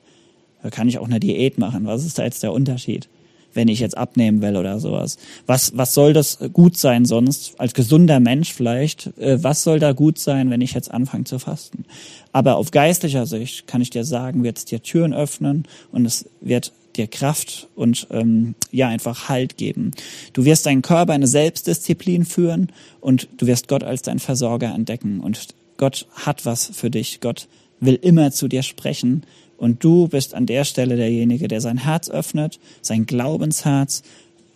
Da 0.61 0.69
kann 0.69 0.87
ich 0.87 0.97
auch 0.97 1.07
eine 1.07 1.19
Diät 1.19 1.57
machen. 1.57 1.85
Was 1.85 2.05
ist 2.05 2.19
da 2.19 2.23
jetzt 2.23 2.43
der 2.43 2.53
Unterschied? 2.53 3.09
wenn 3.53 3.67
ich 3.67 3.79
jetzt 3.79 3.97
abnehmen 3.97 4.41
will 4.41 4.57
oder 4.57 4.79
sowas. 4.79 5.17
Was, 5.45 5.77
was 5.77 5.93
soll 5.93 6.13
das 6.13 6.39
gut 6.53 6.77
sein 6.77 7.05
sonst? 7.05 7.59
Als 7.59 7.73
gesunder 7.73 8.19
Mensch 8.19 8.53
vielleicht, 8.53 9.17
äh, 9.17 9.43
was 9.43 9.63
soll 9.63 9.79
da 9.79 9.91
gut 9.91 10.19
sein, 10.19 10.49
wenn 10.49 10.61
ich 10.61 10.73
jetzt 10.73 10.91
anfange 10.91 11.25
zu 11.25 11.39
fasten? 11.39 11.85
Aber 12.31 12.57
auf 12.57 12.71
geistlicher 12.71 13.25
Sicht 13.25 13.67
kann 13.67 13.81
ich 13.81 13.89
dir 13.89 14.03
sagen, 14.03 14.43
wird 14.43 14.57
es 14.57 14.65
dir 14.65 14.81
Türen 14.81 15.13
öffnen 15.13 15.65
und 15.91 16.05
es 16.05 16.25
wird 16.41 16.71
dir 16.93 17.07
Kraft 17.07 17.67
und 17.75 18.07
ähm, 18.11 18.55
ja 18.71 18.87
einfach 18.87 19.29
Halt 19.29 19.57
geben. 19.57 19.91
Du 20.33 20.45
wirst 20.45 20.65
deinen 20.65 20.81
Körper 20.81 21.13
eine 21.13 21.27
Selbstdisziplin 21.27 22.25
führen 22.25 22.71
und 23.01 23.27
du 23.37 23.47
wirst 23.47 23.67
Gott 23.67 23.83
als 23.83 24.01
dein 24.01 24.19
Versorger 24.19 24.73
entdecken 24.73 25.19
und 25.19 25.47
Gott 25.77 26.07
hat 26.13 26.45
was 26.45 26.71
für 26.73 26.89
dich. 26.89 27.19
Gott 27.19 27.47
will 27.79 27.99
immer 28.01 28.31
zu 28.31 28.47
dir 28.47 28.63
sprechen 28.63 29.23
und 29.57 29.83
du 29.83 30.07
bist 30.07 30.33
an 30.33 30.45
der 30.45 30.65
Stelle 30.65 30.95
derjenige, 30.95 31.47
der 31.47 31.61
sein 31.61 31.77
Herz 31.77 32.09
öffnet, 32.09 32.59
sein 32.81 33.05
Glaubensherz, 33.05 34.03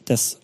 das 0.06 0.39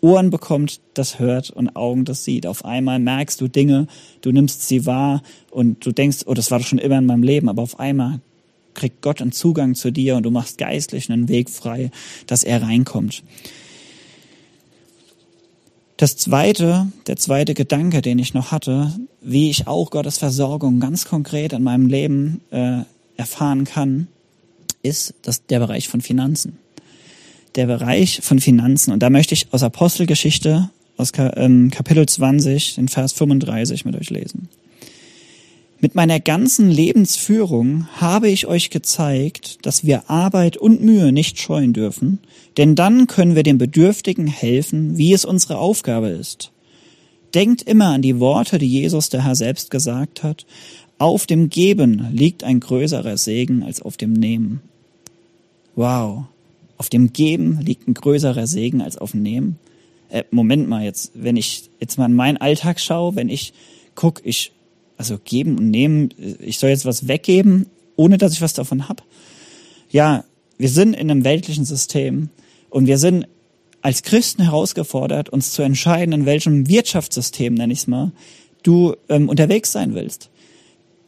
Ohren 0.00 0.30
bekommt, 0.30 0.80
das 0.94 1.18
hört 1.18 1.50
und 1.50 1.74
Augen 1.74 2.04
das 2.04 2.24
sieht. 2.24 2.46
Auf 2.46 2.64
einmal 2.64 2.98
merkst 2.98 3.40
du 3.40 3.48
Dinge, 3.48 3.86
du 4.20 4.30
nimmst 4.30 4.68
sie 4.68 4.84
wahr 4.86 5.22
und 5.50 5.84
du 5.84 5.92
denkst, 5.92 6.24
oh, 6.26 6.34
das 6.34 6.50
war 6.50 6.58
doch 6.58 6.66
schon 6.66 6.78
immer 6.78 6.98
in 6.98 7.06
meinem 7.06 7.22
Leben, 7.22 7.48
aber 7.48 7.62
auf 7.62 7.80
einmal 7.80 8.20
kriegt 8.74 9.02
Gott 9.02 9.20
einen 9.20 9.32
Zugang 9.32 9.74
zu 9.74 9.90
dir 9.90 10.16
und 10.16 10.24
du 10.24 10.30
machst 10.30 10.58
geistlich 10.58 11.10
einen 11.10 11.28
Weg 11.28 11.50
frei, 11.50 11.90
dass 12.26 12.44
er 12.44 12.62
reinkommt. 12.62 13.22
Das 15.96 16.16
zweite, 16.16 16.88
der 17.06 17.16
zweite 17.16 17.54
Gedanke, 17.54 18.02
den 18.02 18.18
ich 18.18 18.34
noch 18.34 18.50
hatte, 18.50 18.92
wie 19.20 19.48
ich 19.48 19.68
auch 19.68 19.90
Gottes 19.90 20.18
Versorgung 20.18 20.80
ganz 20.80 21.04
konkret 21.04 21.52
in 21.52 21.62
meinem 21.62 21.86
Leben 21.86 22.40
äh, 22.50 22.80
erfahren 23.16 23.64
kann, 23.64 24.08
ist 24.82 25.14
das, 25.22 25.46
der 25.46 25.60
Bereich 25.60 25.88
von 25.88 26.00
Finanzen. 26.00 26.58
Der 27.54 27.66
Bereich 27.66 28.20
von 28.22 28.40
Finanzen. 28.40 28.92
Und 28.92 29.02
da 29.02 29.08
möchte 29.08 29.34
ich 29.34 29.52
aus 29.52 29.62
Apostelgeschichte, 29.62 30.68
aus 30.96 31.12
ähm, 31.16 31.70
Kapitel 31.70 32.06
20, 32.06 32.74
den 32.74 32.88
Vers 32.88 33.12
35 33.12 33.84
mit 33.84 33.96
euch 33.96 34.10
lesen. 34.10 34.48
Mit 35.80 35.94
meiner 35.94 36.20
ganzen 36.20 36.70
Lebensführung 36.70 37.86
habe 37.96 38.28
ich 38.28 38.46
euch 38.46 38.70
gezeigt, 38.70 39.66
dass 39.66 39.84
wir 39.84 40.08
Arbeit 40.08 40.56
und 40.56 40.82
Mühe 40.82 41.12
nicht 41.12 41.38
scheuen 41.38 41.72
dürfen, 41.72 42.20
denn 42.56 42.74
dann 42.74 43.06
können 43.06 43.34
wir 43.34 43.42
den 43.42 43.58
Bedürftigen 43.58 44.26
helfen, 44.26 44.96
wie 44.96 45.12
es 45.12 45.24
unsere 45.24 45.58
Aufgabe 45.58 46.08
ist. 46.08 46.52
Denkt 47.34 47.62
immer 47.62 47.88
an 47.88 48.02
die 48.02 48.20
Worte, 48.20 48.58
die 48.58 48.68
Jesus 48.68 49.08
der 49.08 49.24
Herr 49.24 49.34
selbst 49.34 49.70
gesagt 49.70 50.22
hat. 50.22 50.46
Auf 50.98 51.26
dem 51.26 51.50
Geben 51.50 52.08
liegt 52.12 52.44
ein 52.44 52.60
größerer 52.60 53.16
Segen 53.16 53.64
als 53.64 53.82
auf 53.82 53.96
dem 53.96 54.12
Nehmen. 54.12 54.62
Wow. 55.74 56.24
Auf 56.78 56.88
dem 56.88 57.12
Geben 57.12 57.60
liegt 57.60 57.88
ein 57.88 57.94
größerer 57.94 58.46
Segen 58.46 58.80
als 58.80 58.96
auf 58.96 59.10
dem 59.10 59.22
Nehmen. 59.22 59.58
Äh, 60.08 60.22
Moment 60.30 60.68
mal 60.68 60.84
jetzt, 60.84 61.10
wenn 61.14 61.36
ich 61.36 61.70
jetzt 61.80 61.98
mal 61.98 62.06
in 62.06 62.14
meinen 62.14 62.36
Alltag 62.36 62.78
schaue, 62.78 63.16
wenn 63.16 63.28
ich 63.28 63.52
guck, 63.96 64.20
ich 64.24 64.52
also 64.96 65.18
geben 65.22 65.58
und 65.58 65.70
nehmen, 65.70 66.10
ich 66.40 66.58
soll 66.58 66.70
jetzt 66.70 66.86
was 66.86 67.08
weggeben, 67.08 67.66
ohne 67.96 68.18
dass 68.18 68.32
ich 68.32 68.42
was 68.42 68.52
davon 68.52 68.88
hab. 68.88 69.02
Ja, 69.90 70.24
wir 70.58 70.68
sind 70.68 70.94
in 70.94 71.10
einem 71.10 71.24
weltlichen 71.24 71.64
System 71.64 72.28
und 72.70 72.86
wir 72.86 72.98
sind 72.98 73.26
als 73.82 74.02
Christen 74.02 74.42
herausgefordert, 74.42 75.28
uns 75.28 75.52
zu 75.52 75.62
entscheiden, 75.62 76.14
in 76.14 76.26
welchem 76.26 76.68
Wirtschaftssystem, 76.68 77.54
nenne 77.54 77.72
ich 77.72 77.80
es 77.80 77.86
mal, 77.86 78.12
du 78.62 78.94
ähm, 79.08 79.28
unterwegs 79.28 79.72
sein 79.72 79.94
willst. 79.94 80.30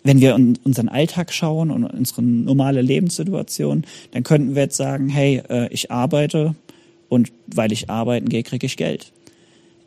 Wenn 0.03 0.21
wir 0.21 0.37
unseren 0.37 0.89
Alltag 0.89 1.33
schauen 1.33 1.71
und 1.71 1.85
unsere 1.85 2.23
normale 2.23 2.83
Lebenssituation, 2.83 3.85
dann 4.13 4.23
könnten 4.23 4.55
wir 4.55 4.63
jetzt 4.63 4.77
sagen, 4.77 5.09
hey, 5.09 5.43
äh, 5.49 5.69
ich 5.73 5.91
arbeite 5.91 6.55
und 7.09 7.33
weil 7.47 7.73
ich 7.73 7.91
arbeiten 7.91 8.29
gehe, 8.29 8.43
kriege 8.43 8.67
ich 8.67 8.77
Geld. 8.77 9.13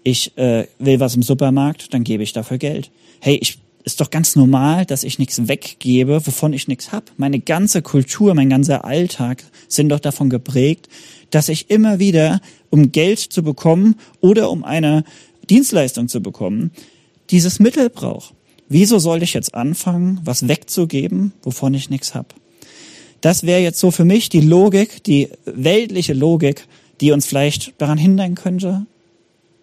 Ich 0.03 0.35
äh, 0.37 0.65
will 0.79 0.99
was 0.99 1.15
im 1.15 1.21
Supermarkt, 1.21 1.93
dann 1.93 2.03
gebe 2.03 2.23
ich 2.23 2.33
dafür 2.33 2.57
Geld. 2.57 2.89
Hey, 3.19 3.37
ich 3.39 3.59
ist 3.83 4.01
doch 4.01 4.09
ganz 4.09 4.35
normal, 4.35 4.85
dass 4.85 5.03
ich 5.03 5.19
nichts 5.19 5.47
weggebe, 5.47 6.25
wovon 6.25 6.53
ich 6.53 6.67
nichts 6.67 6.91
hab. 6.91 7.11
Meine 7.17 7.39
ganze 7.39 7.81
Kultur, 7.81 8.33
mein 8.33 8.49
ganzer 8.49 8.85
Alltag 8.85 9.43
sind 9.67 9.89
doch 9.89 9.99
davon 9.99 10.29
geprägt, 10.29 10.89
dass 11.31 11.49
ich 11.49 11.69
immer 11.69 11.99
wieder, 11.99 12.41
um 12.69 12.91
Geld 12.91 13.19
zu 13.19 13.43
bekommen 13.43 13.95
oder 14.19 14.51
um 14.51 14.63
eine 14.63 15.03
Dienstleistung 15.49 16.07
zu 16.07 16.21
bekommen, 16.21 16.71
dieses 17.29 17.59
Mittel 17.59 17.89
brauche. 17.89 18.33
Wieso 18.67 18.99
soll 18.99 19.23
ich 19.23 19.33
jetzt 19.33 19.55
anfangen, 19.55 20.21
was 20.23 20.47
wegzugeben, 20.47 21.33
wovon 21.41 21.73
ich 21.73 21.89
nichts 21.89 22.13
hab? 22.13 22.35
Das 23.21 23.43
wäre 23.43 23.61
jetzt 23.61 23.79
so 23.79 23.91
für 23.91 24.05
mich 24.05 24.29
die 24.29 24.41
Logik, 24.41 25.03
die 25.03 25.29
weltliche 25.45 26.13
Logik, 26.13 26.67
die 27.01 27.11
uns 27.11 27.25
vielleicht 27.25 27.73
daran 27.79 27.97
hindern 27.97 28.35
könnte, 28.35 28.85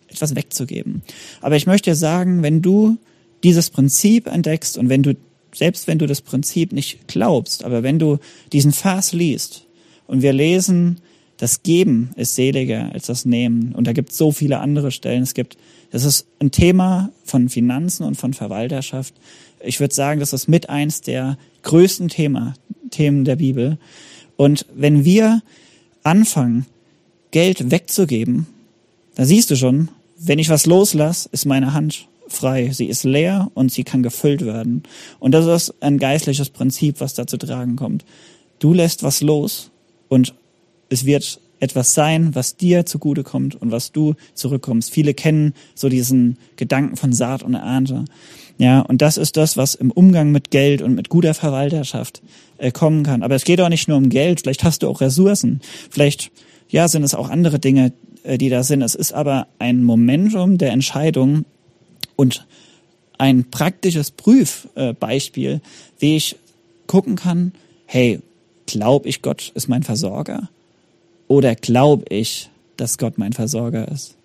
etwas 0.08 0.34
wegzugeben. 0.34 1.02
Aber 1.40 1.56
ich 1.56 1.66
möchte 1.66 1.94
sagen, 1.94 2.42
wenn 2.42 2.62
du 2.62 2.96
dieses 3.44 3.70
Prinzip 3.70 4.26
entdeckst 4.26 4.78
und 4.78 4.88
wenn 4.88 5.02
du, 5.02 5.14
selbst 5.54 5.86
wenn 5.86 5.98
du 5.98 6.06
das 6.06 6.20
Prinzip 6.20 6.72
nicht 6.72 7.08
glaubst, 7.08 7.64
aber 7.64 7.82
wenn 7.82 7.98
du 7.98 8.18
diesen 8.52 8.72
Vers 8.72 9.12
liest 9.12 9.66
und 10.06 10.22
wir 10.22 10.32
lesen, 10.32 11.00
das 11.36 11.62
Geben 11.62 12.10
ist 12.16 12.34
seliger 12.34 12.90
als 12.92 13.06
das 13.06 13.24
Nehmen. 13.24 13.72
Und 13.72 13.86
da 13.86 13.92
gibt 13.92 14.10
es 14.10 14.16
so 14.16 14.32
viele 14.32 14.60
andere 14.60 14.90
Stellen. 14.90 15.22
Es 15.22 15.34
gibt, 15.34 15.58
das 15.90 16.04
ist 16.04 16.26
ein 16.38 16.50
Thema 16.50 17.10
von 17.24 17.48
Finanzen 17.48 18.04
und 18.04 18.16
von 18.16 18.32
Verwalterschaft. 18.32 19.14
Ich 19.60 19.80
würde 19.80 19.94
sagen, 19.94 20.20
das 20.20 20.32
ist 20.32 20.48
mit 20.48 20.70
eins 20.70 21.02
der 21.02 21.36
größten 21.62 22.08
Thema, 22.08 22.54
Themen 22.90 23.24
der 23.24 23.36
Bibel. 23.36 23.78
Und 24.36 24.66
wenn 24.74 25.04
wir 25.04 25.42
anfangen, 26.02 26.66
Geld 27.32 27.70
wegzugeben, 27.70 28.46
da 29.14 29.26
siehst 29.26 29.50
du 29.50 29.56
schon, 29.56 29.88
wenn 30.18 30.38
ich 30.38 30.48
was 30.48 30.64
loslasse, 30.64 31.28
ist 31.32 31.44
meine 31.44 31.74
Hand 31.74 32.08
frei. 32.28 32.70
Sie 32.72 32.86
ist 32.86 33.04
leer 33.04 33.50
und 33.54 33.72
sie 33.72 33.84
kann 33.84 34.02
gefüllt 34.02 34.44
werden. 34.44 34.82
Und 35.18 35.32
das 35.32 35.46
ist 35.46 35.74
ein 35.80 35.98
geistliches 35.98 36.50
Prinzip, 36.50 37.00
was 37.00 37.14
da 37.14 37.26
zu 37.26 37.36
tragen 37.36 37.76
kommt. 37.76 38.04
Du 38.58 38.72
lässt 38.72 39.02
was 39.02 39.20
los 39.20 39.70
und 40.08 40.34
es 40.88 41.04
wird 41.04 41.40
etwas 41.58 41.94
sein, 41.94 42.34
was 42.34 42.56
dir 42.56 42.84
zugute 42.86 43.22
kommt 43.22 43.54
und 43.54 43.72
was 43.72 43.92
du 43.92 44.14
zurückkommst. 44.34 44.90
Viele 44.90 45.14
kennen 45.14 45.54
so 45.74 45.88
diesen 45.88 46.38
Gedanken 46.56 46.96
von 46.96 47.12
Saat 47.12 47.42
und 47.42 47.54
Ernte. 47.54 48.04
Ja, 48.58 48.80
und 48.80 49.02
das 49.02 49.16
ist 49.16 49.36
das, 49.36 49.56
was 49.56 49.74
im 49.74 49.90
Umgang 49.90 50.32
mit 50.32 50.50
Geld 50.50 50.82
und 50.82 50.94
mit 50.94 51.08
guter 51.08 51.34
Verwalterschaft 51.34 52.22
äh, 52.58 52.70
kommen 52.70 53.02
kann. 53.02 53.22
Aber 53.22 53.34
es 53.34 53.44
geht 53.44 53.60
auch 53.60 53.68
nicht 53.68 53.88
nur 53.88 53.98
um 53.98 54.08
Geld. 54.08 54.40
Vielleicht 54.40 54.64
hast 54.64 54.82
du 54.82 54.88
auch 54.88 55.00
Ressourcen. 55.00 55.60
Vielleicht, 55.90 56.30
ja, 56.68 56.88
sind 56.88 57.02
es 57.02 57.14
auch 57.14 57.28
andere 57.28 57.58
Dinge, 57.58 57.92
äh, 58.22 58.38
die 58.38 58.48
da 58.48 58.62
sind. 58.62 58.82
Es 58.82 58.94
ist 58.94 59.12
aber 59.12 59.46
ein 59.58 59.82
Momentum 59.82 60.56
der 60.56 60.72
Entscheidung, 60.72 61.44
und 62.16 62.46
ein 63.18 63.50
praktisches 63.50 64.10
Prüfbeispiel, 64.10 65.60
wie 65.98 66.16
ich 66.16 66.36
gucken 66.86 67.16
kann, 67.16 67.52
hey, 67.86 68.20
glaub 68.66 69.06
ich, 69.06 69.22
Gott 69.22 69.52
ist 69.54 69.68
mein 69.68 69.82
Versorger? 69.82 70.50
Oder 71.28 71.54
glaub 71.54 72.10
ich, 72.10 72.50
dass 72.76 72.98
Gott 72.98 73.18
mein 73.18 73.32
Versorger 73.32 73.88
ist? 73.88 74.16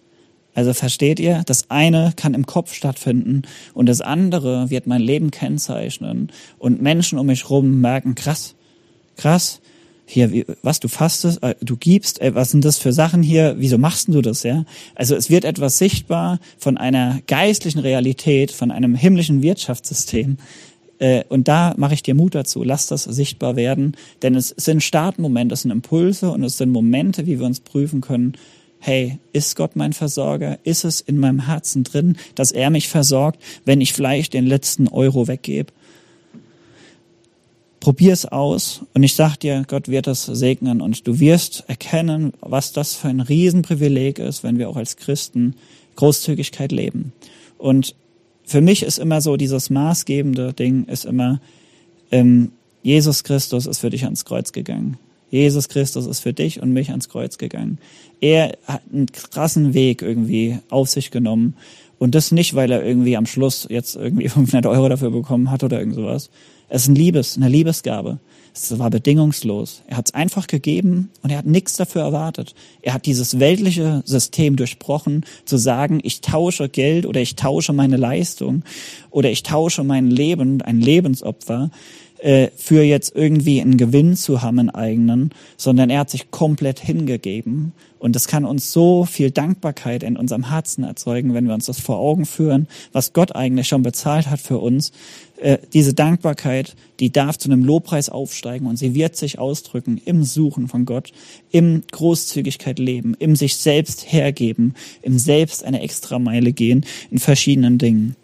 Also 0.54 0.74
versteht 0.74 1.20
ihr, 1.20 1.44
das 1.46 1.70
eine 1.70 2.12
kann 2.16 2.34
im 2.34 2.46
Kopf 2.46 2.74
stattfinden 2.74 3.44
und 3.74 3.86
das 3.88 4.02
andere 4.02 4.70
wird 4.70 4.86
mein 4.86 5.02
Leben 5.02 5.32
kennzeichnen 5.32 6.30
und 6.60 6.82
Menschen 6.82 7.18
um 7.18 7.28
mich 7.28 7.50
rum 7.50 7.80
merken, 7.80 8.16
krass, 8.16 8.56
krass, 9.16 9.62
hier, 10.12 10.32
wie, 10.32 10.46
was 10.62 10.80
du 10.80 10.90
fastest, 10.90 11.42
äh, 11.42 11.56
du 11.62 11.78
gibst, 11.78 12.22
äh, 12.22 12.36
was 12.36 12.52
sind 12.52 12.66
das 12.66 12.78
für 12.78 12.92
Sachen 12.92 13.24
hier, 13.24 13.56
wieso 13.58 13.78
machst 13.78 14.10
du 14.10 14.22
das, 14.22 14.44
ja? 14.44 14.66
Also 14.94 15.16
es 15.16 15.30
wird 15.30 15.46
etwas 15.46 15.78
sichtbar 15.78 16.40
von 16.58 16.78
einer 16.78 17.22
geistlichen 17.28 17.80
Realität, 17.80 18.52
von 18.52 18.72
einem 18.72 18.96
himmlischen 18.96 19.42
Wirtschaftssystem. 19.42 20.38
Äh, 21.00 21.24
und 21.30 21.48
da 21.48 21.74
mache 21.78 21.94
ich 21.94 22.04
dir 22.04 22.14
Mut 22.14 22.36
dazu, 22.36 22.64
lass 22.64 22.88
das 22.88 23.06
sichtbar 23.06 23.56
werden, 23.56 23.96
denn 24.22 24.36
es 24.36 24.50
sind 24.50 24.84
Startmomente, 24.84 25.54
es 25.54 25.62
sind 25.62 25.72
Impulse 25.72 26.30
und 26.30 26.44
es 26.44 26.58
sind 26.58 26.72
Momente, 26.72 27.26
wie 27.26 27.40
wir 27.40 27.46
uns 27.46 27.62
prüfen 27.62 28.02
können, 28.02 28.34
hey, 28.80 29.20
ist 29.32 29.56
Gott 29.56 29.76
mein 29.76 29.94
Versorger? 29.94 30.60
Ist 30.64 30.84
es 30.84 31.00
in 31.00 31.20
meinem 31.20 31.46
Herzen 31.46 31.84
drin, 31.84 32.18
dass 32.36 32.52
er 32.52 32.70
mich 32.70 32.90
versorgt, 32.90 33.42
wenn 33.64 33.80
ich 33.80 33.94
vielleicht 33.94 34.34
den 34.34 34.48
letzten 34.48 34.88
Euro 34.88 35.28
weggebe? 35.28 35.72
Probier's 37.82 38.26
aus 38.26 38.82
und 38.94 39.04
ich 39.04 39.16
sag 39.16 39.38
dir, 39.38 39.66
Gott 39.68 39.90
wird 39.90 40.08
das 40.08 40.26
segnen 40.26 40.82
und 40.82 41.08
du 41.08 41.20
wirst 41.20 41.66
erkennen, 41.68 42.32
was 42.40 42.72
das 42.72 42.96
für 42.96 43.10
ein 43.10 43.20
Riesenprivileg 43.20 44.20
ist, 44.20 44.44
wenn 44.44 44.60
wir 44.60 44.70
auch 44.70 44.78
als 44.78 44.96
Christen 44.96 45.56
Großzügigkeit 45.96 46.72
leben. 46.72 47.12
Und 47.58 47.96
für 48.46 48.62
mich 48.62 48.84
ist 48.84 49.00
immer 49.00 49.20
so 49.20 49.36
dieses 49.36 49.70
maßgebende 49.70 50.54
Ding 50.54 50.86
ist 50.86 51.06
immer, 51.06 51.42
ähm, 52.12 52.52
Jesus 52.84 53.24
Christus 53.24 53.66
ist 53.66 53.80
für 53.80 53.90
dich 53.90 54.04
ans 54.04 54.26
Kreuz 54.26 54.52
gegangen. 54.52 54.98
Jesus 55.32 55.70
Christus 55.70 56.06
ist 56.06 56.20
für 56.20 56.34
dich 56.34 56.62
und 56.62 56.74
mich 56.74 56.90
ans 56.90 57.10
Kreuz 57.10 57.38
gegangen. 57.38 57.80
Er 58.20 58.58
hat 58.68 58.82
einen 58.92 59.08
krassen 59.08 59.74
Weg 59.74 60.02
irgendwie 60.02 60.60
auf 60.70 60.90
sich 60.90 61.10
genommen. 61.10 61.56
Und 61.98 62.16
das 62.16 62.32
nicht, 62.32 62.56
weil 62.56 62.72
er 62.72 62.84
irgendwie 62.84 63.16
am 63.16 63.26
Schluss 63.26 63.68
jetzt 63.70 63.96
irgendwie 63.96 64.28
500 64.30 64.66
Euro 64.66 64.90
dafür 64.90 65.10
bekommen 65.10 65.50
hat 65.50 65.64
oder 65.64 65.80
irgend 65.80 65.96
sowas. 65.96 66.30
Es 66.74 66.84
ist 66.84 66.88
ein 66.88 66.96
Liebes, 66.96 67.36
eine 67.36 67.50
Liebesgabe. 67.50 68.20
Es 68.54 68.80
war 68.80 68.90
bedingungslos. 68.90 69.82
Er 69.88 69.98
hat 69.98 70.08
es 70.08 70.14
einfach 70.14 70.48
gegeben 70.48 71.10
und 71.22 71.30
er 71.30 71.38
hat 71.38 71.46
nichts 71.46 71.76
dafür 71.76 72.04
erwartet. 72.04 72.56
Er 72.82 72.94
hat 72.94 73.06
dieses 73.06 73.40
weltliche 73.40 74.02
System 74.06 74.56
durchbrochen, 74.56 75.26
zu 75.44 75.58
sagen, 75.58 76.00
ich 76.02 76.22
tausche 76.22 76.70
Geld 76.70 77.06
oder 77.06 77.20
ich 77.20 77.36
tausche 77.36 77.74
meine 77.74 77.98
Leistung 77.98 78.64
oder 79.10 79.30
ich 79.30 79.44
tausche 79.44 79.84
mein 79.84 80.10
Leben, 80.10 80.62
ein 80.62 80.80
Lebensopfer 80.80 81.72
äh, 82.22 82.50
für 82.56 82.84
jetzt 82.84 83.16
irgendwie 83.16 83.60
einen 83.62 83.78
Gewinn 83.78 84.16
zu 84.16 84.42
haben, 84.42 84.60
einen 84.60 84.70
eigenen, 84.70 85.32
sondern 85.58 85.90
er 85.90 86.00
hat 86.00 86.10
sich 86.10 86.32
komplett 86.32 86.80
hingegeben. 86.80 87.74
Und 88.00 88.16
das 88.16 88.28
kann 88.28 88.46
uns 88.46 88.72
so 88.72 89.06
viel 89.06 89.32
Dankbarkeit 89.32 90.04
in 90.04 90.18
unserem 90.18 90.50
Herzen 90.50 90.84
erzeugen, 90.84 91.34
wenn 91.34 91.48
wir 91.48 91.54
uns 91.54 91.66
das 91.66 91.80
vor 91.80 91.98
Augen 91.98 92.26
führen, 92.26 92.68
was 92.92 93.14
Gott 93.14 93.36
eigentlich 93.36 93.68
schon 93.68 93.84
bezahlt 93.84 94.30
hat 94.30 94.40
für 94.40 94.60
uns. 94.60 94.92
Äh, 95.42 95.58
diese 95.74 95.96
Dankbarkeit, 95.96 96.76
die 97.00 97.12
darf 97.12 97.36
zu 97.36 97.50
einem 97.50 97.64
Lobpreis 97.66 98.10
aufsteigen 98.10 98.68
und 98.68 98.78
sie 98.78 98.94
wird 98.94 99.16
sich 99.16 99.40
ausdrücken 99.40 100.00
im 100.06 100.24
Suchen 100.24 100.68
von 100.68 100.86
Gott, 100.86 101.12
im 101.50 101.82
Großzügigkeit 101.92 102.78
leben, 102.78 103.16
im 103.18 103.36
sich 103.36 103.58
selbst 103.58 104.14
hergeben, 104.14 104.76
im 105.02 105.18
selbst 105.18 105.64
eine 105.64 105.82
extra 105.82 106.20
Meile 106.20 106.54
gehen 106.54 106.86
in 107.10 107.18
verschiedenen 107.18 107.80
Dingen. 107.80 108.16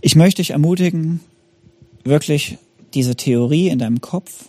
Ich 0.00 0.16
möchte 0.16 0.40
dich 0.40 0.52
ermutigen, 0.52 1.20
wirklich 2.02 2.56
diese 2.94 3.14
Theorie 3.14 3.68
in 3.68 3.78
deinem 3.78 4.00
Kopf 4.00 4.46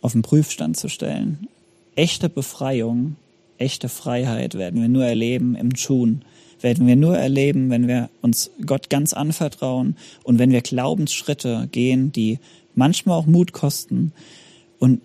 auf 0.00 0.12
den 0.12 0.22
Prüfstand 0.22 0.78
zu 0.78 0.88
stellen. 0.88 1.48
Echte 1.96 2.30
Befreiung, 2.30 3.16
echte 3.58 3.90
Freiheit 3.90 4.54
werden 4.54 4.80
wir 4.80 4.88
nur 4.88 5.04
erleben 5.04 5.54
im 5.54 5.74
Tun. 5.74 6.24
Werden 6.62 6.86
wir 6.86 6.96
nur 6.96 7.16
erleben, 7.16 7.70
wenn 7.70 7.88
wir 7.88 8.08
uns 8.20 8.50
Gott 8.64 8.90
ganz 8.90 9.12
anvertrauen 9.12 9.96
und 10.24 10.38
wenn 10.38 10.52
wir 10.52 10.62
Glaubensschritte 10.62 11.68
gehen, 11.70 12.12
die 12.12 12.38
manchmal 12.74 13.18
auch 13.18 13.26
Mut 13.26 13.52
kosten. 13.52 14.12
Und 14.78 15.00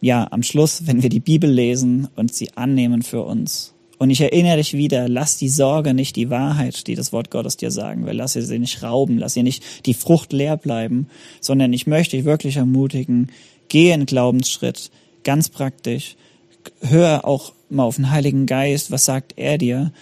ja, 0.00 0.26
am 0.30 0.42
Schluss, 0.42 0.86
wenn 0.86 1.02
wir 1.02 1.10
die 1.10 1.20
Bibel 1.20 1.50
lesen 1.50 2.08
und 2.16 2.34
sie 2.34 2.56
annehmen 2.56 3.02
für 3.02 3.22
uns 3.22 3.74
und 3.98 4.10
ich 4.10 4.20
erinnere 4.20 4.56
dich 4.56 4.74
wieder, 4.74 5.08
lass 5.08 5.36
die 5.36 5.48
Sorge 5.48 5.94
nicht 5.94 6.16
die 6.16 6.30
Wahrheit, 6.30 6.86
die 6.86 6.94
das 6.94 7.12
Wort 7.12 7.30
Gottes 7.30 7.56
dir 7.56 7.70
sagen 7.70 8.06
will. 8.06 8.14
Lass 8.14 8.32
sie 8.32 8.58
nicht 8.58 8.82
rauben, 8.82 9.18
lass 9.18 9.34
sie 9.34 9.42
nicht 9.42 9.86
die 9.86 9.94
Frucht 9.94 10.32
leer 10.32 10.56
bleiben, 10.56 11.08
sondern 11.40 11.72
ich 11.72 11.86
möchte 11.86 12.16
dich 12.16 12.26
wirklich 12.26 12.56
ermutigen, 12.56 13.30
geh 13.68 13.92
in 13.92 14.06
Glaubensschritt, 14.06 14.90
ganz 15.22 15.48
praktisch. 15.48 16.16
Hör 16.80 17.24
auch 17.24 17.52
mal 17.70 17.84
auf 17.84 17.96
den 17.96 18.10
Heiligen 18.10 18.46
Geist, 18.46 18.90
was 18.90 19.04
sagt 19.04 19.34
er 19.36 19.58
dir? 19.58 19.92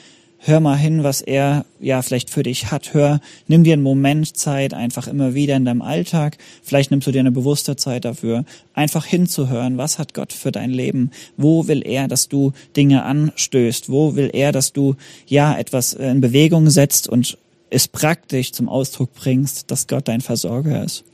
Hör 0.45 0.59
mal 0.59 0.77
hin, 0.77 1.05
was 1.05 1.21
er 1.21 1.65
ja 1.81 2.03
vielleicht 2.03 2.29
für 2.29 2.43
dich 2.43 2.73
hat. 2.73 2.95
Hör, 2.95 3.21
nimm 3.47 3.63
dir 3.63 3.75
einen 3.75 3.83
Moment 3.83 4.37
Zeit, 4.37 4.75
einfach 4.75 5.07
immer 5.07 5.35
wieder 5.35 5.57
in 5.57 5.65
deinem 5.65 5.83
Alltag. 5.83 6.37
Vielleicht 6.63 6.91
nimmst 6.91 7.07
du 7.07 7.13
dir 7.13 7.21
eine 7.21 7.31
bewusste 7.31 7.77
Zeit 7.77 8.05
dafür, 8.05 8.45
einfach 8.75 9.07
hinzuhören, 9.07 9.79
was 9.79 9.99
hat 9.99 10.15
Gott 10.15 10.33
für 10.33 10.51
dein 10.51 10.71
Leben? 10.71 11.13
Wo 11.37 11.69
will 11.69 11.87
er, 11.87 12.09
dass 12.09 12.29
du 12.29 12.53
Dinge 12.77 13.05
anstößt? 13.05 13.89
Wo 13.89 14.17
will 14.17 14.31
er, 14.33 14.51
dass 14.51 14.73
du 14.73 14.97
ja 15.27 15.57
etwas 15.57 15.93
in 15.93 16.21
Bewegung 16.21 16.71
setzt 16.71 17.09
und 17.09 17.39
es 17.71 17.87
praktisch 17.87 18.53
zum 18.53 18.69
Ausdruck 18.69 19.15
bringst, 19.15 19.71
dass 19.71 19.87
Gott 19.87 20.09
dein 20.09 20.21
Versorger 20.21 20.85
ist? 20.85 21.05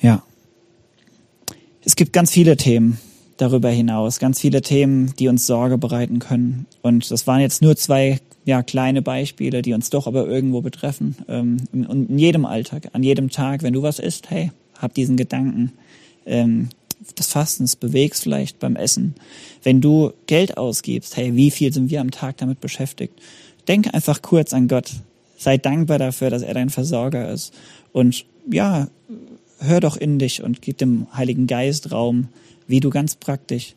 Ja. 0.00 0.22
Es 1.84 1.94
gibt 1.94 2.12
ganz 2.12 2.30
viele 2.30 2.56
Themen, 2.56 2.98
darüber 3.36 3.70
hinaus. 3.70 4.18
Ganz 4.18 4.40
viele 4.40 4.62
Themen, 4.62 5.12
die 5.18 5.28
uns 5.28 5.46
Sorge 5.46 5.78
bereiten 5.78 6.18
können. 6.18 6.66
Und 6.82 7.10
das 7.10 7.26
waren 7.26 7.40
jetzt 7.40 7.62
nur 7.62 7.76
zwei 7.76 8.20
ja, 8.44 8.62
kleine 8.62 9.02
Beispiele, 9.02 9.60
die 9.60 9.72
uns 9.72 9.90
doch 9.90 10.06
aber 10.06 10.26
irgendwo 10.26 10.60
betreffen. 10.60 11.16
Ähm, 11.28 11.58
und 11.72 12.10
in 12.10 12.18
jedem 12.18 12.44
Alltag, 12.46 12.90
an 12.92 13.02
jedem 13.02 13.30
Tag, 13.30 13.62
wenn 13.62 13.72
du 13.72 13.82
was 13.82 13.98
isst, 13.98 14.30
hey, 14.30 14.52
hab 14.78 14.94
diesen 14.94 15.16
Gedanken 15.16 15.72
ähm, 16.26 16.68
des 17.18 17.26
Fastens, 17.28 17.76
bewegst 17.76 18.22
vielleicht 18.22 18.58
beim 18.58 18.76
Essen. 18.76 19.14
Wenn 19.62 19.80
du 19.80 20.12
Geld 20.26 20.56
ausgibst, 20.56 21.16
hey, 21.16 21.34
wie 21.34 21.50
viel 21.50 21.72
sind 21.72 21.90
wir 21.90 22.00
am 22.00 22.10
Tag 22.10 22.36
damit 22.38 22.60
beschäftigt? 22.60 23.20
Denk 23.68 23.92
einfach 23.92 24.22
kurz 24.22 24.52
an 24.52 24.68
Gott. 24.68 24.92
Sei 25.36 25.58
dankbar 25.58 25.98
dafür, 25.98 26.30
dass 26.30 26.42
er 26.42 26.54
dein 26.54 26.70
Versorger 26.70 27.30
ist. 27.30 27.52
Und 27.92 28.24
ja, 28.50 28.88
hör 29.58 29.80
doch 29.80 29.96
in 29.96 30.18
dich 30.18 30.42
und 30.42 30.62
gib 30.62 30.78
dem 30.78 31.06
Heiligen 31.14 31.46
Geist 31.46 31.90
Raum, 31.90 32.28
wie 32.66 32.80
du 32.80 32.90
ganz 32.90 33.16
praktisch 33.16 33.74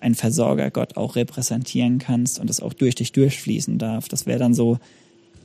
ein 0.00 0.14
Versorger 0.14 0.70
Gott 0.70 0.96
auch 0.96 1.16
repräsentieren 1.16 1.98
kannst 1.98 2.40
und 2.40 2.50
es 2.50 2.60
auch 2.60 2.72
durch 2.72 2.96
dich 2.96 3.12
durchfließen 3.12 3.78
darf. 3.78 4.08
Das 4.08 4.26
wäre 4.26 4.38
dann 4.38 4.54
so 4.54 4.78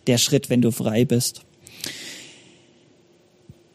der 0.08 0.18
Schritt, 0.18 0.50
wenn 0.50 0.62
du 0.62 0.72
frei 0.72 1.06
bist. 1.06 1.44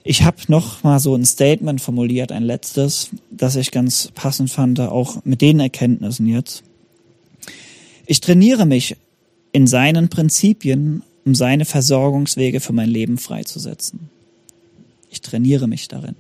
Ich 0.05 0.25
habe 0.25 0.39
noch 0.49 0.83
mal 0.83 0.99
so 0.99 1.15
ein 1.15 1.25
Statement 1.25 1.81
formuliert, 1.81 2.33
ein 2.33 2.43
letztes, 2.43 3.11
das 3.31 3.55
ich 3.55 3.71
ganz 3.71 4.11
passend 4.13 4.51
fand, 4.51 4.81
auch 4.81 5.25
mit 5.25 5.41
den 5.41 5.61
Erkenntnissen 5.61 6.27
jetzt. 6.27 6.65
Ich 8.07 8.21
trainiere 8.21 8.67
mich 8.67 8.97
in 9.53 9.69
seinen 9.69 10.09
Prinzipien, 10.09 11.03
um 11.25 11.37
seine 11.37 11.65
Versorgungswege 11.65 12.59
für 12.59 12.73
mein 12.73 12.89
Leben 12.89 13.19
freizusetzen. 13.19 14.11
Ich 15.11 15.21
trainiere 15.21 15.69
mich 15.69 15.87
darin. 15.87 16.17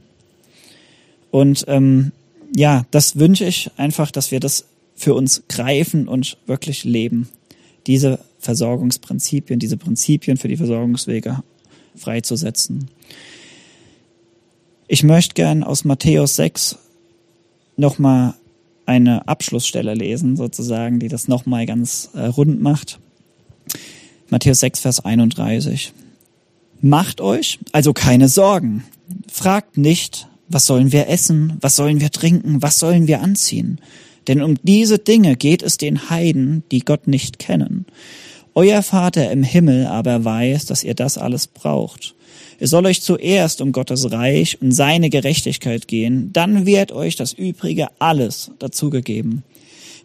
Und 1.32 1.64
ähm, 1.66 2.12
ja, 2.54 2.84
das 2.90 3.18
wünsche 3.18 3.44
ich 3.44 3.70
einfach, 3.76 4.10
dass 4.10 4.30
wir 4.30 4.40
das 4.40 4.66
für 4.94 5.14
uns 5.14 5.42
greifen 5.48 6.08
und 6.08 6.36
wirklich 6.46 6.84
leben. 6.84 7.28
Diese 7.86 8.18
Versorgungsprinzipien, 8.38 9.58
diese 9.58 9.76
Prinzipien 9.76 10.36
für 10.36 10.48
die 10.48 10.56
Versorgungswege 10.56 11.42
freizusetzen. 11.96 12.88
Ich 14.88 15.02
möchte 15.02 15.34
gern 15.34 15.64
aus 15.64 15.84
Matthäus 15.84 16.36
6 16.36 16.78
nochmal 17.76 18.34
eine 18.84 19.26
Abschlussstelle 19.28 19.94
lesen, 19.94 20.36
sozusagen, 20.36 20.98
die 20.98 21.08
das 21.08 21.28
nochmal 21.28 21.66
ganz 21.66 22.10
äh, 22.14 22.26
rund 22.26 22.60
macht. 22.60 22.98
Matthäus 24.28 24.60
6, 24.60 24.80
Vers 24.80 25.04
31. 25.04 25.92
Macht 26.80 27.20
euch 27.20 27.58
also 27.70 27.92
keine 27.92 28.28
Sorgen. 28.28 28.84
Fragt 29.30 29.78
nicht, 29.78 30.26
was 30.48 30.66
sollen 30.66 30.92
wir 30.92 31.08
essen? 31.08 31.56
Was 31.60 31.76
sollen 31.76 32.00
wir 32.00 32.10
trinken? 32.10 32.62
Was 32.62 32.78
sollen 32.78 33.06
wir 33.06 33.20
anziehen? 33.20 33.80
Denn 34.28 34.42
um 34.42 34.56
diese 34.62 34.98
Dinge 34.98 35.36
geht 35.36 35.62
es 35.62 35.78
den 35.78 36.10
Heiden, 36.10 36.62
die 36.70 36.80
Gott 36.80 37.08
nicht 37.08 37.38
kennen. 37.38 37.86
Euer 38.54 38.82
Vater 38.82 39.30
im 39.30 39.42
Himmel 39.42 39.86
aber 39.86 40.24
weiß, 40.24 40.66
dass 40.66 40.84
ihr 40.84 40.94
das 40.94 41.16
alles 41.16 41.46
braucht. 41.46 42.14
Es 42.58 42.70
soll 42.70 42.86
euch 42.86 43.02
zuerst 43.02 43.60
um 43.60 43.72
Gottes 43.72 44.12
Reich 44.12 44.60
und 44.60 44.72
seine 44.72 45.10
Gerechtigkeit 45.10 45.88
gehen, 45.88 46.32
dann 46.32 46.66
wird 46.66 46.92
euch 46.92 47.16
das 47.16 47.32
Übrige 47.32 47.88
alles 47.98 48.50
dazugegeben. 48.58 49.42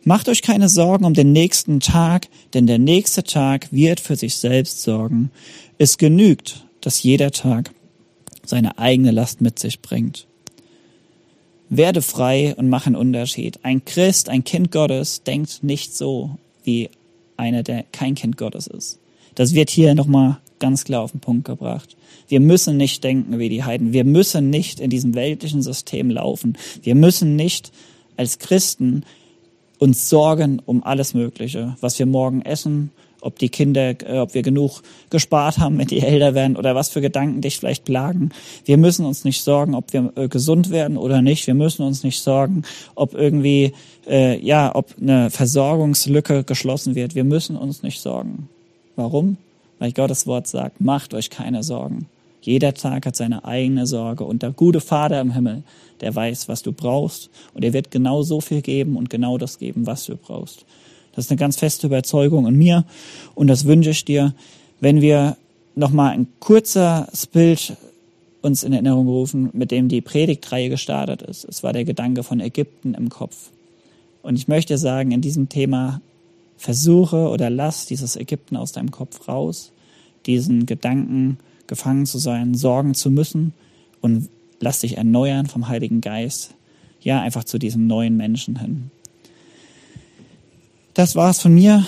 Macht 0.03 0.29
euch 0.29 0.41
keine 0.41 0.69
Sorgen 0.69 1.05
um 1.05 1.13
den 1.13 1.33
nächsten 1.33 1.81
Tag, 1.81 2.27
denn 2.53 2.65
der 2.65 2.79
nächste 2.79 3.23
Tag 3.23 3.67
wird 3.71 3.99
für 3.99 4.15
sich 4.15 4.37
selbst 4.37 4.81
sorgen. 4.81 5.29
Es 5.77 5.97
genügt, 5.97 6.65
dass 6.79 7.03
jeder 7.03 7.31
Tag 7.31 7.71
seine 8.47 8.77
eigene 8.77 9.11
Last 9.11 9.41
mit 9.41 9.59
sich 9.59 9.81
bringt. 9.81 10.27
Werde 11.69 12.01
frei 12.01 12.55
und 12.55 12.69
mach 12.69 12.87
einen 12.87 12.95
Unterschied. 12.95 13.59
Ein 13.63 13.83
Christ, 13.83 14.29
ein 14.29 14.43
Kind 14.43 14.71
Gottes 14.71 15.23
denkt 15.23 15.63
nicht 15.63 15.95
so 15.95 16.37
wie 16.63 16.89
einer, 17.35 17.63
der 17.63 17.83
kein 17.91 18.15
Kind 18.15 18.37
Gottes 18.37 18.67
ist. 18.67 18.99
Das 19.35 19.53
wird 19.53 19.69
hier 19.69 19.93
nochmal 19.93 20.37
ganz 20.59 20.85
klar 20.85 21.01
auf 21.01 21.11
den 21.11 21.19
Punkt 21.19 21.45
gebracht. 21.45 21.95
Wir 22.27 22.39
müssen 22.39 22.77
nicht 22.77 23.03
denken 23.03 23.37
wie 23.37 23.49
die 23.49 23.63
Heiden. 23.63 23.93
Wir 23.93 24.03
müssen 24.03 24.49
nicht 24.49 24.79
in 24.79 24.89
diesem 24.89 25.13
weltlichen 25.13 25.61
System 25.61 26.09
laufen. 26.09 26.57
Wir 26.81 26.95
müssen 26.95 27.35
nicht 27.35 27.71
als 28.15 28.39
Christen 28.39 29.03
uns 29.77 30.09
sorgen 30.09 30.61
um 30.65 30.83
alles 30.83 31.13
Mögliche, 31.13 31.75
was 31.81 31.99
wir 31.99 32.05
morgen 32.05 32.41
essen, 32.41 32.91
ob 33.27 33.37
die 33.39 33.49
Kinder, 33.49 33.93
äh, 34.09 34.19
ob 34.19 34.33
wir 34.33 34.41
genug 34.41 34.81
gespart 35.09 35.57
haben, 35.59 35.77
wenn 35.77 35.87
die 35.87 35.99
älter 35.99 36.33
werden 36.33 36.55
oder 36.55 36.73
was 36.75 36.89
für 36.89 37.01
Gedanken 37.01 37.41
dich 37.41 37.59
vielleicht 37.59 37.83
plagen. 37.83 38.31
Wir 38.65 38.77
müssen 38.77 39.05
uns 39.05 39.25
nicht 39.25 39.43
sorgen, 39.43 39.75
ob 39.75 39.91
wir 39.93 40.13
äh, 40.15 40.29
gesund 40.29 40.71
werden 40.71 40.97
oder 40.97 41.21
nicht. 41.21 41.45
Wir 41.45 41.53
müssen 41.53 41.83
uns 41.83 42.03
nicht 42.03 42.21
sorgen, 42.21 42.63
ob 42.95 43.13
irgendwie, 43.13 43.73
äh, 44.07 44.39
ja, 44.43 44.73
ob 44.73 44.95
eine 44.99 45.29
Versorgungslücke 45.29 46.45
geschlossen 46.45 46.95
wird. 46.95 47.15
Wir 47.15 47.25
müssen 47.25 47.57
uns 47.57 47.83
nicht 47.83 47.99
sorgen. 47.99 48.47
Warum? 48.95 49.37
Weil 49.79 49.91
Gottes 49.91 50.25
Wort 50.25 50.47
sagt, 50.47 50.79
macht 50.81 51.13
euch 51.13 51.29
keine 51.29 51.63
Sorgen. 51.63 52.07
Jeder 52.41 52.73
Tag 52.73 53.05
hat 53.05 53.17
seine 53.17 53.43
eigene 53.43 53.85
Sorge 53.85 54.23
und 54.23 54.41
der 54.41 54.51
gute 54.51 54.79
Vater 54.79 55.19
im 55.19 55.33
Himmel, 55.33 55.63
der 55.99 56.15
weiß, 56.15 56.47
was 56.47 56.61
du 56.61 56.71
brauchst 56.71 57.29
und 57.53 57.65
er 57.65 57.73
wird 57.73 57.91
genau 57.91 58.23
so 58.23 58.39
viel 58.39 58.61
geben 58.61 58.95
und 58.95 59.09
genau 59.09 59.37
das 59.37 59.59
geben, 59.59 59.85
was 59.85 60.05
du 60.05 60.15
brauchst. 60.15 60.65
Das 61.17 61.25
ist 61.25 61.31
eine 61.31 61.39
ganz 61.39 61.57
feste 61.57 61.87
Überzeugung 61.87 62.45
in 62.45 62.55
mir 62.55 62.85
und 63.33 63.47
das 63.47 63.65
wünsche 63.65 63.89
ich 63.89 64.05
dir, 64.05 64.35
wenn 64.79 65.01
wir 65.01 65.35
nochmal 65.73 66.11
ein 66.11 66.27
kurzes 66.39 67.25
Bild 67.25 67.75
uns 68.43 68.61
in 68.61 68.71
Erinnerung 68.71 69.07
rufen, 69.07 69.49
mit 69.53 69.71
dem 69.71 69.87
die 69.87 70.01
Predigtreihe 70.01 70.69
gestartet 70.69 71.23
ist. 71.23 71.43
Es 71.43 71.63
war 71.63 71.73
der 71.73 71.85
Gedanke 71.85 72.21
von 72.21 72.39
Ägypten 72.39 72.93
im 72.93 73.09
Kopf. 73.09 73.49
Und 74.21 74.35
ich 74.35 74.47
möchte 74.47 74.77
sagen, 74.77 75.09
in 75.09 75.21
diesem 75.21 75.49
Thema 75.49 76.01
versuche 76.55 77.29
oder 77.29 77.49
lass 77.49 77.87
dieses 77.87 78.15
Ägypten 78.15 78.55
aus 78.55 78.71
deinem 78.71 78.91
Kopf 78.91 79.27
raus, 79.27 79.71
diesen 80.27 80.67
Gedanken 80.67 81.39
gefangen 81.65 82.05
zu 82.05 82.19
sein, 82.19 82.53
sorgen 82.53 82.93
zu 82.93 83.09
müssen 83.09 83.53
und 84.01 84.29
lass 84.59 84.81
dich 84.81 84.97
erneuern 84.97 85.47
vom 85.47 85.67
Heiligen 85.67 85.99
Geist, 85.99 86.53
ja, 87.01 87.19
einfach 87.21 87.43
zu 87.43 87.57
diesem 87.57 87.87
neuen 87.87 88.17
Menschen 88.17 88.59
hin. 88.59 88.91
Das 90.97 91.15
war's 91.15 91.39
von 91.39 91.53
mir. 91.53 91.85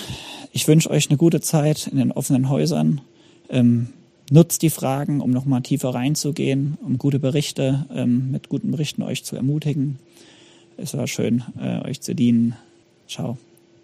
Ich 0.52 0.68
wünsche 0.68 0.88
euch 0.88 1.10
eine 1.10 1.16
gute 1.16 1.40
Zeit 1.40 1.88
in 1.88 1.98
den 1.98 2.12
offenen 2.12 2.48
Häusern. 2.48 3.00
Ähm, 3.48 3.88
nutzt 4.30 4.62
die 4.62 4.70
Fragen, 4.70 5.20
um 5.20 5.32
nochmal 5.32 5.62
tiefer 5.62 5.92
reinzugehen, 5.92 6.78
um 6.80 6.96
gute 6.96 7.18
Berichte, 7.18 7.86
ähm, 7.92 8.30
mit 8.30 8.48
guten 8.48 8.70
Berichten 8.70 9.02
euch 9.02 9.24
zu 9.24 9.34
ermutigen. 9.34 9.98
Es 10.76 10.96
war 10.96 11.08
schön, 11.08 11.42
äh, 11.60 11.80
euch 11.80 12.00
zu 12.00 12.14
dienen. 12.14 12.54
Ciao. 13.08 13.36